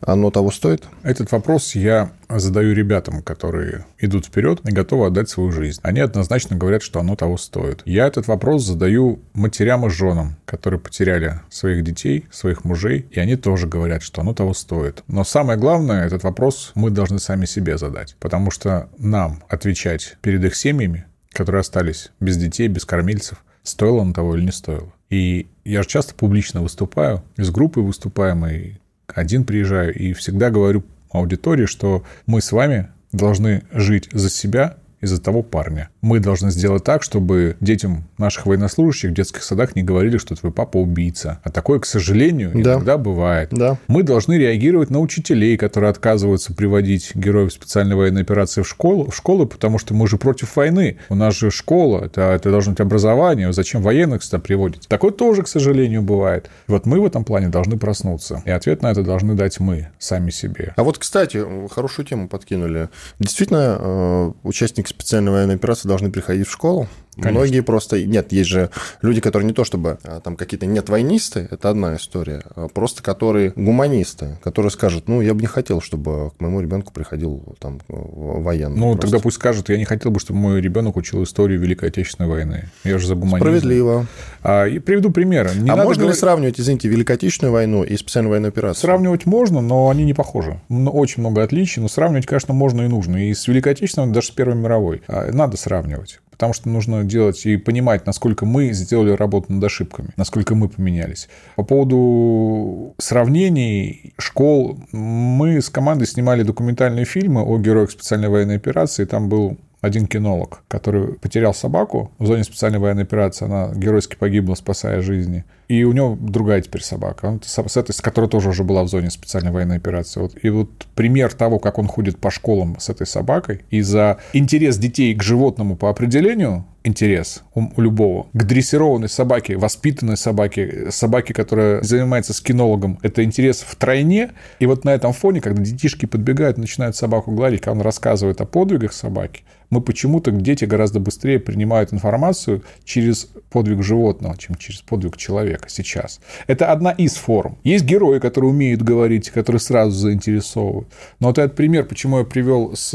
[0.01, 0.85] Оно того стоит?
[1.03, 5.79] Этот вопрос я задаю ребятам, которые идут вперед и готовы отдать свою жизнь.
[5.83, 7.81] Они однозначно говорят, что оно того стоит.
[7.85, 13.35] Я этот вопрос задаю матерям и женам, которые потеряли своих детей, своих мужей, и они
[13.35, 15.03] тоже говорят, что оно того стоит.
[15.07, 20.43] Но самое главное, этот вопрос мы должны сами себе задать, потому что нам отвечать перед
[20.43, 24.91] их семьями, которые остались без детей, без кормильцев, стоило он того или не стоило.
[25.09, 28.77] И я же часто публично выступаю, с группой выступаем, и
[29.07, 35.21] один приезжаю, и всегда говорю аудитории, что мы с вами должны жить за себя из-за
[35.21, 35.89] того парня.
[36.05, 40.51] Мы должны сделать так, чтобы детям наших военнослужащих в детских садах не говорили, что твой
[40.51, 41.39] папа убийца.
[41.41, 42.73] А такое, к сожалению, да.
[42.73, 43.49] иногда бывает.
[43.51, 43.79] Да.
[43.87, 49.15] Мы должны реагировать на учителей, которые отказываются приводить героев специальной военной операции в школу, в
[49.15, 50.99] школы, потому что мы же против войны.
[51.09, 53.51] У нас же школа, это, это должно быть образование.
[53.51, 54.87] Зачем военных сюда приводить?
[54.87, 56.51] Такое тоже, к сожалению, бывает.
[56.67, 58.43] И вот мы в этом плане должны проснуться.
[58.45, 60.73] И ответ на это должны дать мы сами себе.
[60.75, 62.89] А вот, кстати, хорошую тему подкинули.
[63.17, 66.89] Действительно, э, участник специальной военной операции должны приходить в школу.
[67.15, 67.39] Конечно.
[67.39, 68.03] Многие просто...
[68.05, 68.69] Нет, есть же
[69.01, 73.01] люди, которые не то чтобы а, там какие-то нет войнисты, это одна история, а просто
[73.01, 77.79] которые гуманисты, которые скажут, ну, я бы не хотел, чтобы к моему ребенку приходил там
[77.87, 78.77] военный.
[78.77, 79.01] Ну, просто.
[79.01, 82.69] тогда пусть скажет, я не хотел бы, чтобы мой ребенок учил историю Великой Отечественной войны.
[82.83, 83.37] Я же за гуманизм.
[83.37, 84.07] Справедливо.
[84.43, 85.55] А, и приведу пример.
[85.55, 86.17] Не а можно говорить...
[86.17, 88.81] ли сравнивать, извините, Великую Отечественную войну и специальную военную операцию?
[88.81, 90.59] Сравнивать можно, но они не похожи.
[90.69, 93.29] Очень много отличий, но сравнивать, конечно, можно и нужно.
[93.29, 95.01] И с Великой Отечественной, даже с Первой мировой.
[95.07, 100.09] А, надо сравнивать потому что нужно делать и понимать, насколько мы сделали работу над ошибками,
[100.17, 101.29] насколько мы поменялись.
[101.55, 109.05] По поводу сравнений школ, мы с командой снимали документальные фильмы о героях специальной военной операции,
[109.05, 113.45] там был один кинолог, который потерял собаку в зоне специальной военной операции.
[113.45, 115.45] Она геройски погибла, спасая жизни.
[115.67, 118.87] И у него другая теперь собака, он, с этой, с которой тоже уже была в
[118.87, 120.19] зоне специальной военной операции.
[120.19, 124.17] Вот, и вот пример того, как он ходит по школам с этой собакой, и за
[124.33, 130.91] интерес детей к животному по определению, интерес у, у любого, к дрессированной собаке, воспитанной собаке,
[130.91, 134.31] собаке, которая занимается с кинологом, это интерес в тройне.
[134.59, 138.45] И вот на этом фоне, когда детишки подбегают, начинают собаку гладить, когда он рассказывает о
[138.45, 139.41] подвигах собаки,
[139.71, 146.19] мы почему-то дети гораздо быстрее принимают информацию через подвиг животного, чем через подвиг человека сейчас.
[146.47, 147.57] Это одна из форм.
[147.63, 150.87] Есть герои, которые умеют говорить, которые сразу заинтересовывают.
[151.19, 152.91] Но вот этот пример, почему я привел с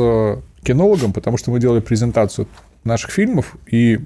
[0.62, 2.46] кинологом, потому что мы делали презентацию
[2.84, 3.98] наших фильмов, и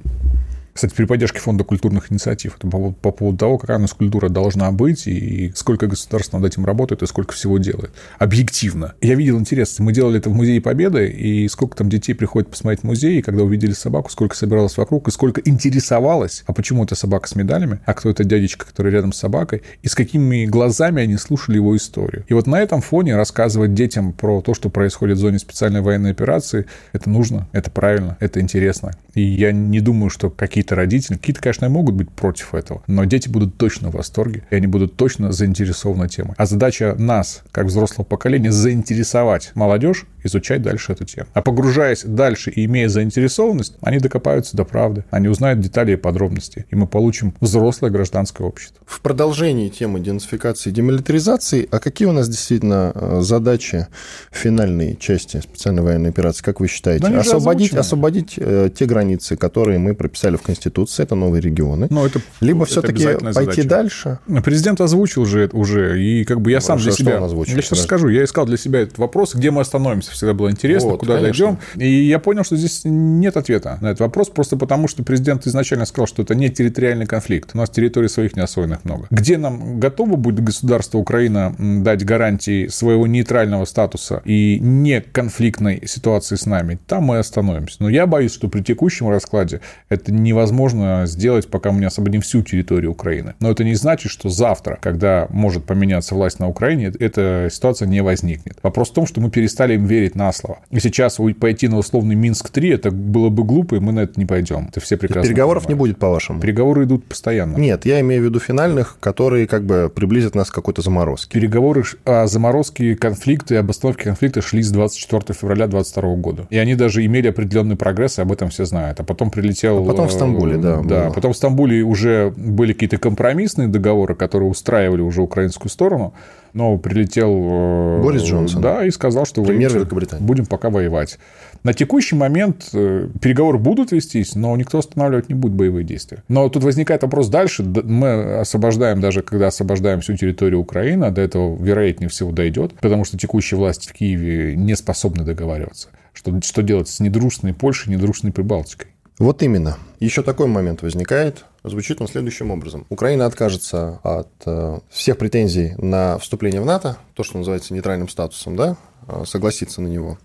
[0.75, 2.57] кстати, при поддержке Фонда культурных инициатив.
[2.59, 6.53] Это по, по поводу того, какая у нас культура должна быть, и сколько государство над
[6.53, 7.93] этим работает, и сколько всего делает.
[8.19, 8.95] Объективно.
[9.01, 9.79] Я видел интерес.
[9.79, 13.45] Мы делали это в Музее Победы, и сколько там детей приходит посмотреть музей, и когда
[13.45, 17.95] увидели собаку, сколько собиралось вокруг, и сколько интересовалось, а почему это собака с медалями, а
[17.95, 22.25] кто это дядечка, который рядом с собакой, и с какими глазами они слушали его историю.
[22.27, 26.11] И вот на этом фоне рассказывать детям про то, что происходит в зоне специальной военной
[26.11, 28.91] операции, это нужно, это правильно, это интересно.
[29.15, 33.05] И я не думаю, что какие какие-то родители, какие-то, конечно, могут быть против этого, но
[33.05, 36.35] дети будут точно в восторге, и они будут точно заинтересованы темой.
[36.39, 41.27] А задача нас, как взрослого поколения, заинтересовать молодежь изучать дальше эту тему.
[41.35, 46.67] А погружаясь дальше и имея заинтересованность, они докопаются до правды, они узнают детали и подробности,
[46.71, 48.81] и мы получим взрослое гражданское общество.
[48.87, 53.87] В продолжении темы денацификации и демилитаризации, а какие у нас действительно э, задачи
[54.31, 57.07] финальной части специальной военной операции, как вы считаете?
[57.07, 61.87] Да освободить, освободить э, те границы, которые мы прописали в Конституции, это новые регионы.
[61.91, 63.65] Но это, Либо все-таки пойти задача.
[63.65, 64.19] дальше?
[64.45, 67.23] Президент озвучил же это уже, и как бы я ну, сам для себя...
[67.25, 70.51] Озвучил, я сейчас скажу, я искал для себя этот вопрос, где мы остановимся всегда было
[70.51, 71.47] интересно, вот, куда конечно.
[71.47, 71.59] дойдем.
[71.77, 75.85] И я понял, что здесь нет ответа на этот вопрос, просто потому что президент изначально
[75.87, 77.51] сказал, что это не территориальный конфликт.
[77.55, 79.07] У нас территорий своих неосвоенных много.
[79.11, 86.37] Где нам готово будет государство Украина дать гарантии своего нейтрального статуса и не конфликтной ситуации
[86.37, 87.77] с нами, там мы остановимся.
[87.81, 92.43] Но я боюсь, что при текущем раскладе это невозможно сделать, пока мы не освободим всю
[92.43, 93.35] территорию Украины.
[93.41, 98.03] Но это не значит, что завтра, когда может поменяться власть на Украине, эта ситуация не
[98.03, 98.59] возникнет.
[98.63, 100.59] Вопрос в том, что мы перестали им верить на слово.
[100.71, 104.27] И сейчас пойти на условный Минск-3, это было бы глупо, и мы на это не
[104.27, 104.69] пойдем.
[104.69, 105.27] Это все прекрасно.
[105.27, 105.79] И переговоров понимают.
[105.79, 106.41] не будет, по-вашему?
[106.41, 107.57] Переговоры идут постоянно.
[107.57, 111.39] Нет, я имею в виду финальных, которые как бы приблизят нас к какой-то заморозке.
[111.39, 116.47] Переговоры о заморозке конфликта и об остановке конфликта шли с 24 февраля 2022 года.
[116.51, 119.01] И они даже имели определенный прогресс, и об этом все знают.
[119.01, 119.83] А потом прилетел...
[119.83, 120.77] А потом в Стамбуле, да.
[120.83, 121.13] Да, было.
[121.13, 126.15] потом в Стамбуле уже были какие-то компромиссные договоры, которые устраивали уже украинскую сторону
[126.55, 127.31] но прилетел...
[127.35, 128.63] Э, Борис Джонсон.
[128.63, 130.25] Да, и сказал, что Премьер Великобритании.
[130.25, 131.19] будем пока воевать.
[131.65, 136.23] На текущий момент э, переговоры будут вестись, но никто останавливать не будет боевые действия.
[136.29, 137.65] Но тут возникает вопрос дальше.
[137.65, 143.05] Мы освобождаем, даже когда освобождаем всю территорию Украины, а до этого, вероятнее всего, дойдет, потому
[143.05, 145.89] что текущие власти в Киеве не способны договариваться.
[146.13, 148.94] Что, что делать с недружественной Польшей, недружественной Прибалтикой?
[149.25, 149.79] Вот именно.
[150.01, 151.47] Еще такой момент возникает.
[151.63, 152.85] Звучит он следующим образом.
[152.91, 158.55] Украина откажется от э, всех претензий на вступление в НАТО, то, что называется нейтральным статусом,
[158.55, 158.77] да,
[159.09, 160.19] э, согласится на него.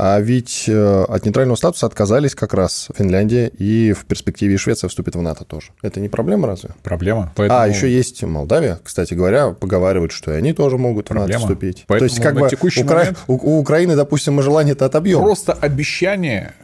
[0.00, 5.16] А ведь э, от нейтрального статуса отказались как раз Финляндия и в перспективе Швеция вступит
[5.16, 5.72] в НАТО тоже.
[5.82, 6.70] Это не проблема разве?
[6.84, 7.32] Проблема.
[7.34, 7.60] Поэтому...
[7.60, 11.26] А, еще есть Молдавия, кстати говоря, поговаривают, что и они тоже могут проблема.
[11.26, 11.84] в НАТО вступить.
[11.88, 12.46] Поэтому То есть, как бы
[12.80, 12.98] Укра...
[12.98, 13.18] момент...
[13.26, 15.18] у, у Украины, допустим, мы желание-то отобьем.
[15.18, 16.54] Просто обещание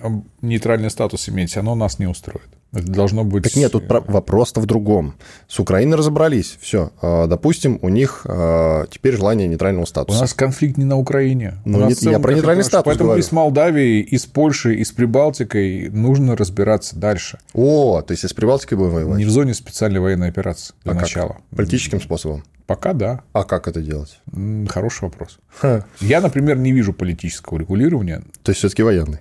[0.41, 2.47] нейтральный статус иметь, оно нас не устроит.
[2.75, 3.45] Это должно быть...
[3.45, 5.15] Так нет, тут вопрос-то в другом.
[5.49, 6.91] С Украиной разобрались, все.
[7.01, 10.19] А, допустим, у них а, теперь желание нейтрального статуса.
[10.19, 11.55] У нас конфликт не на Украине.
[11.65, 13.23] Ну, нет, я про нейтральный статус Поэтому говорю.
[13.23, 17.39] и с Молдавией, и с Польшей, и с Прибалтикой нужно разбираться дальше.
[17.53, 19.19] О, то есть с Прибалтикой будем воевать?
[19.19, 21.29] Не в зоне специальной военной операции для а начала.
[21.29, 21.43] Как?
[21.57, 22.45] Политическим способом?
[22.67, 23.21] Пока да.
[23.33, 24.21] А как это делать?
[24.69, 25.39] Хороший вопрос.
[25.61, 25.85] Ха.
[26.01, 28.23] Я, например, не вижу политического регулирования.
[28.43, 29.19] То есть все-таки военный?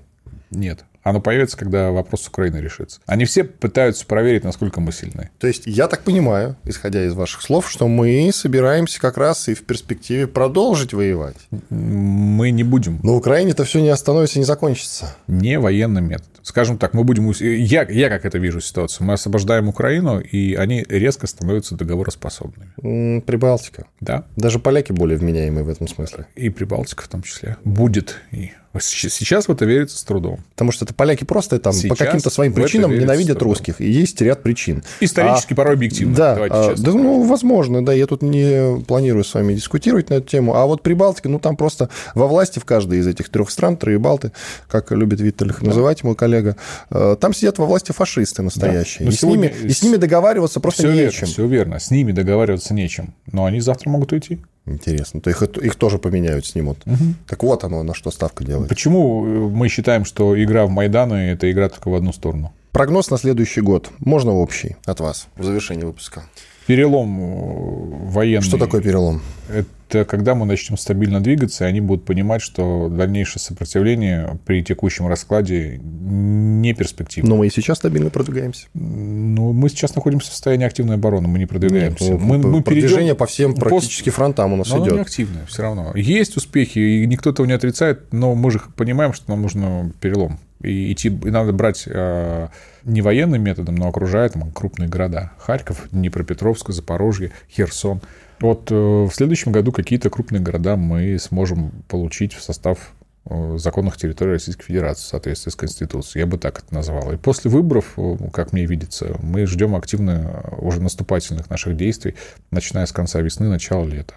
[0.49, 0.86] Нет.
[1.04, 2.99] Оно появится, когда вопрос с Украиной решится.
[3.06, 5.30] Они все пытаются проверить, насколько мы сильны.
[5.38, 9.54] То есть я так понимаю, исходя из ваших слов, что мы собираемся как раз и
[9.54, 11.38] в перспективе продолжить воевать.
[11.70, 12.99] Мы не будем.
[13.04, 15.16] Но Украине это все не остановится, не закончится.
[15.28, 16.30] Не военным методом.
[16.41, 17.32] Скажем так, мы будем...
[17.32, 19.08] Я, я как это вижу ситуацию.
[19.08, 23.22] Мы освобождаем Украину, и они резко становятся договороспособными.
[23.22, 23.86] Прибалтика.
[24.01, 24.26] Да.
[24.36, 26.28] Даже поляки более вменяемые в этом смысле.
[26.36, 27.58] И Прибалтика в том числе.
[27.64, 28.18] Будет.
[28.32, 30.40] И Сейчас в это верится с трудом.
[30.52, 33.80] Потому что это поляки просто там Сейчас по каким-то своим причинам ненавидят русских.
[33.80, 34.84] И есть ряд причин.
[35.00, 36.16] Исторически, а, порой объективно.
[36.16, 37.94] Да, а, да, ну, возможно, да.
[37.94, 40.56] Я тут не планирую с вами дискутировать на эту тему.
[40.56, 44.32] А вот Прибалтика, ну, там просто во власти в каждой из этих трех стран, Троебалты,
[44.68, 45.68] как любит Виттель их да.
[45.68, 46.58] называть, мой коллега,
[46.90, 49.08] э, там сидят во власти фашисты настоящие.
[49.08, 49.14] Да.
[49.14, 49.50] И, сегодня...
[49.50, 51.28] с ними, и с ними договариваться просто все нечем.
[51.28, 51.80] Верно, все верно.
[51.80, 53.14] С ними договариваться нечем.
[53.32, 54.40] Но они завтра могут уйти.
[54.66, 55.20] Интересно.
[55.20, 56.80] То их, их тоже поменяют, снимут.
[56.86, 57.16] Угу.
[57.28, 58.70] Так вот оно, на что ставка делает.
[58.70, 62.53] Почему э, мы считаем, что игра в Майданы– это игра только в одну сторону?
[62.72, 63.91] Прогноз на следующий год.
[63.99, 66.24] Можно общий от вас в завершении выпуска?
[66.68, 68.45] Перелом э, военный.
[68.45, 69.22] Что такое перелом?
[69.49, 75.07] Это когда мы начнем стабильно двигаться, и они будут понимать, что дальнейшее сопротивление при текущем
[75.07, 77.30] раскладе не перспективно.
[77.30, 78.68] Но мы и сейчас стабильно продвигаемся.
[78.74, 82.14] Ну, мы сейчас находимся в состоянии активной обороны, мы не продвигаемся.
[82.14, 84.16] Нет, мы, мы продвижение по всем практически пост...
[84.16, 84.89] фронтам у нас но идет.
[84.89, 85.91] Но не активное все равно.
[85.95, 90.39] Есть успехи, и никто этого не отрицает, но мы же понимаем, что нам нужно перелом.
[90.61, 92.47] И идти, и надо брать э,
[92.86, 95.32] не военным методом, но окружая там крупные города.
[95.38, 98.02] Харьков, Днепропетровск, Запорожье, Херсон.
[98.40, 102.94] Вот э, в следующем году какие-то крупные города мы сможем получить в состав
[103.26, 106.22] э, законных территорий Российской Федерации в соответствии с Конституцией.
[106.22, 107.14] Я бы так это назвал.
[107.14, 112.16] И после выборов, э, как мне видится, мы ждем активно уже наступательных наших действий,
[112.52, 114.16] начиная с конца весны, начала лета.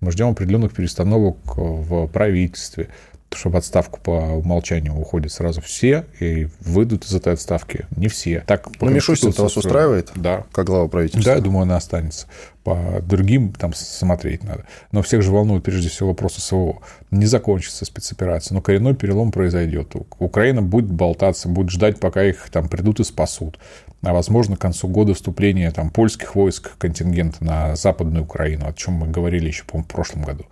[0.00, 2.88] Мы ждем определенных перестановок в правительстве,
[3.32, 8.42] что в отставку по умолчанию уходят сразу все и выйдут из этой отставки не все.
[8.46, 10.10] Так, Но Мишустин-то вас устраивает?
[10.14, 10.44] Да.
[10.52, 11.32] Как глава правительства?
[11.32, 12.26] Да, я думаю, она останется.
[12.64, 14.64] По другим там смотреть надо.
[14.92, 16.80] Но всех же волнует прежде всего вопросы СВО.
[17.10, 19.94] Не закончится спецоперация, но коренной перелом произойдет.
[20.18, 23.58] Украина будет болтаться, будет ждать, пока их там придут и спасут.
[24.02, 28.94] А возможно, к концу года вступления там, польских войск контингента на Западную Украину, о чем
[28.94, 30.44] мы говорили еще, по-моему, в прошлом году.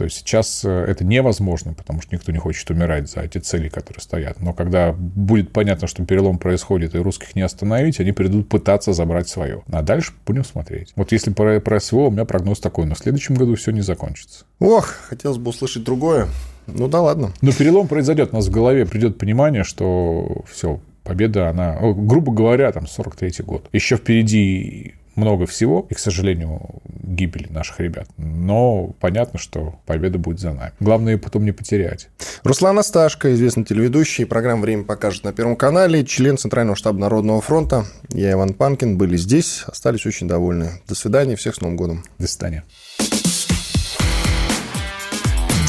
[0.00, 3.68] То есть сейчас э, это невозможно, потому что никто не хочет умирать за эти цели,
[3.68, 4.40] которые стоят.
[4.40, 9.28] Но когда будет понятно, что перелом происходит, и русских не остановить, они придут пытаться забрать
[9.28, 9.62] свое.
[9.70, 10.94] А дальше будем смотреть.
[10.96, 13.82] Вот если про, про СВО, у меня прогноз такой, но в следующем году все не
[13.82, 14.46] закончится.
[14.58, 16.28] Ох, хотелось бы услышать другое.
[16.66, 17.34] Ну да ладно.
[17.42, 18.30] Но перелом произойдет.
[18.32, 23.68] У нас в голове придет понимание, что все, победа, она, грубо говоря, там 43-й год.
[23.74, 28.08] Еще впереди много всего, и, к сожалению, гибели наших ребят.
[28.16, 30.72] Но понятно, что победа будет за нами.
[30.80, 32.08] Главное, ее потом не потерять.
[32.42, 37.84] Руслан Асташко, известный телеведущий, программа «Время покажет» на Первом канале, член Центрального штаба Народного фронта.
[38.08, 40.80] Я Иван Панкин, были здесь, остались очень довольны.
[40.88, 42.04] До свидания, всех с Новым годом.
[42.18, 42.64] До свидания.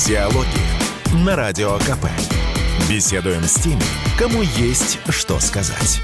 [0.08, 0.48] Диалоги
[1.26, 2.08] на Радио КП.
[2.90, 3.82] Беседуем с теми,
[4.18, 6.02] кому есть что сказать.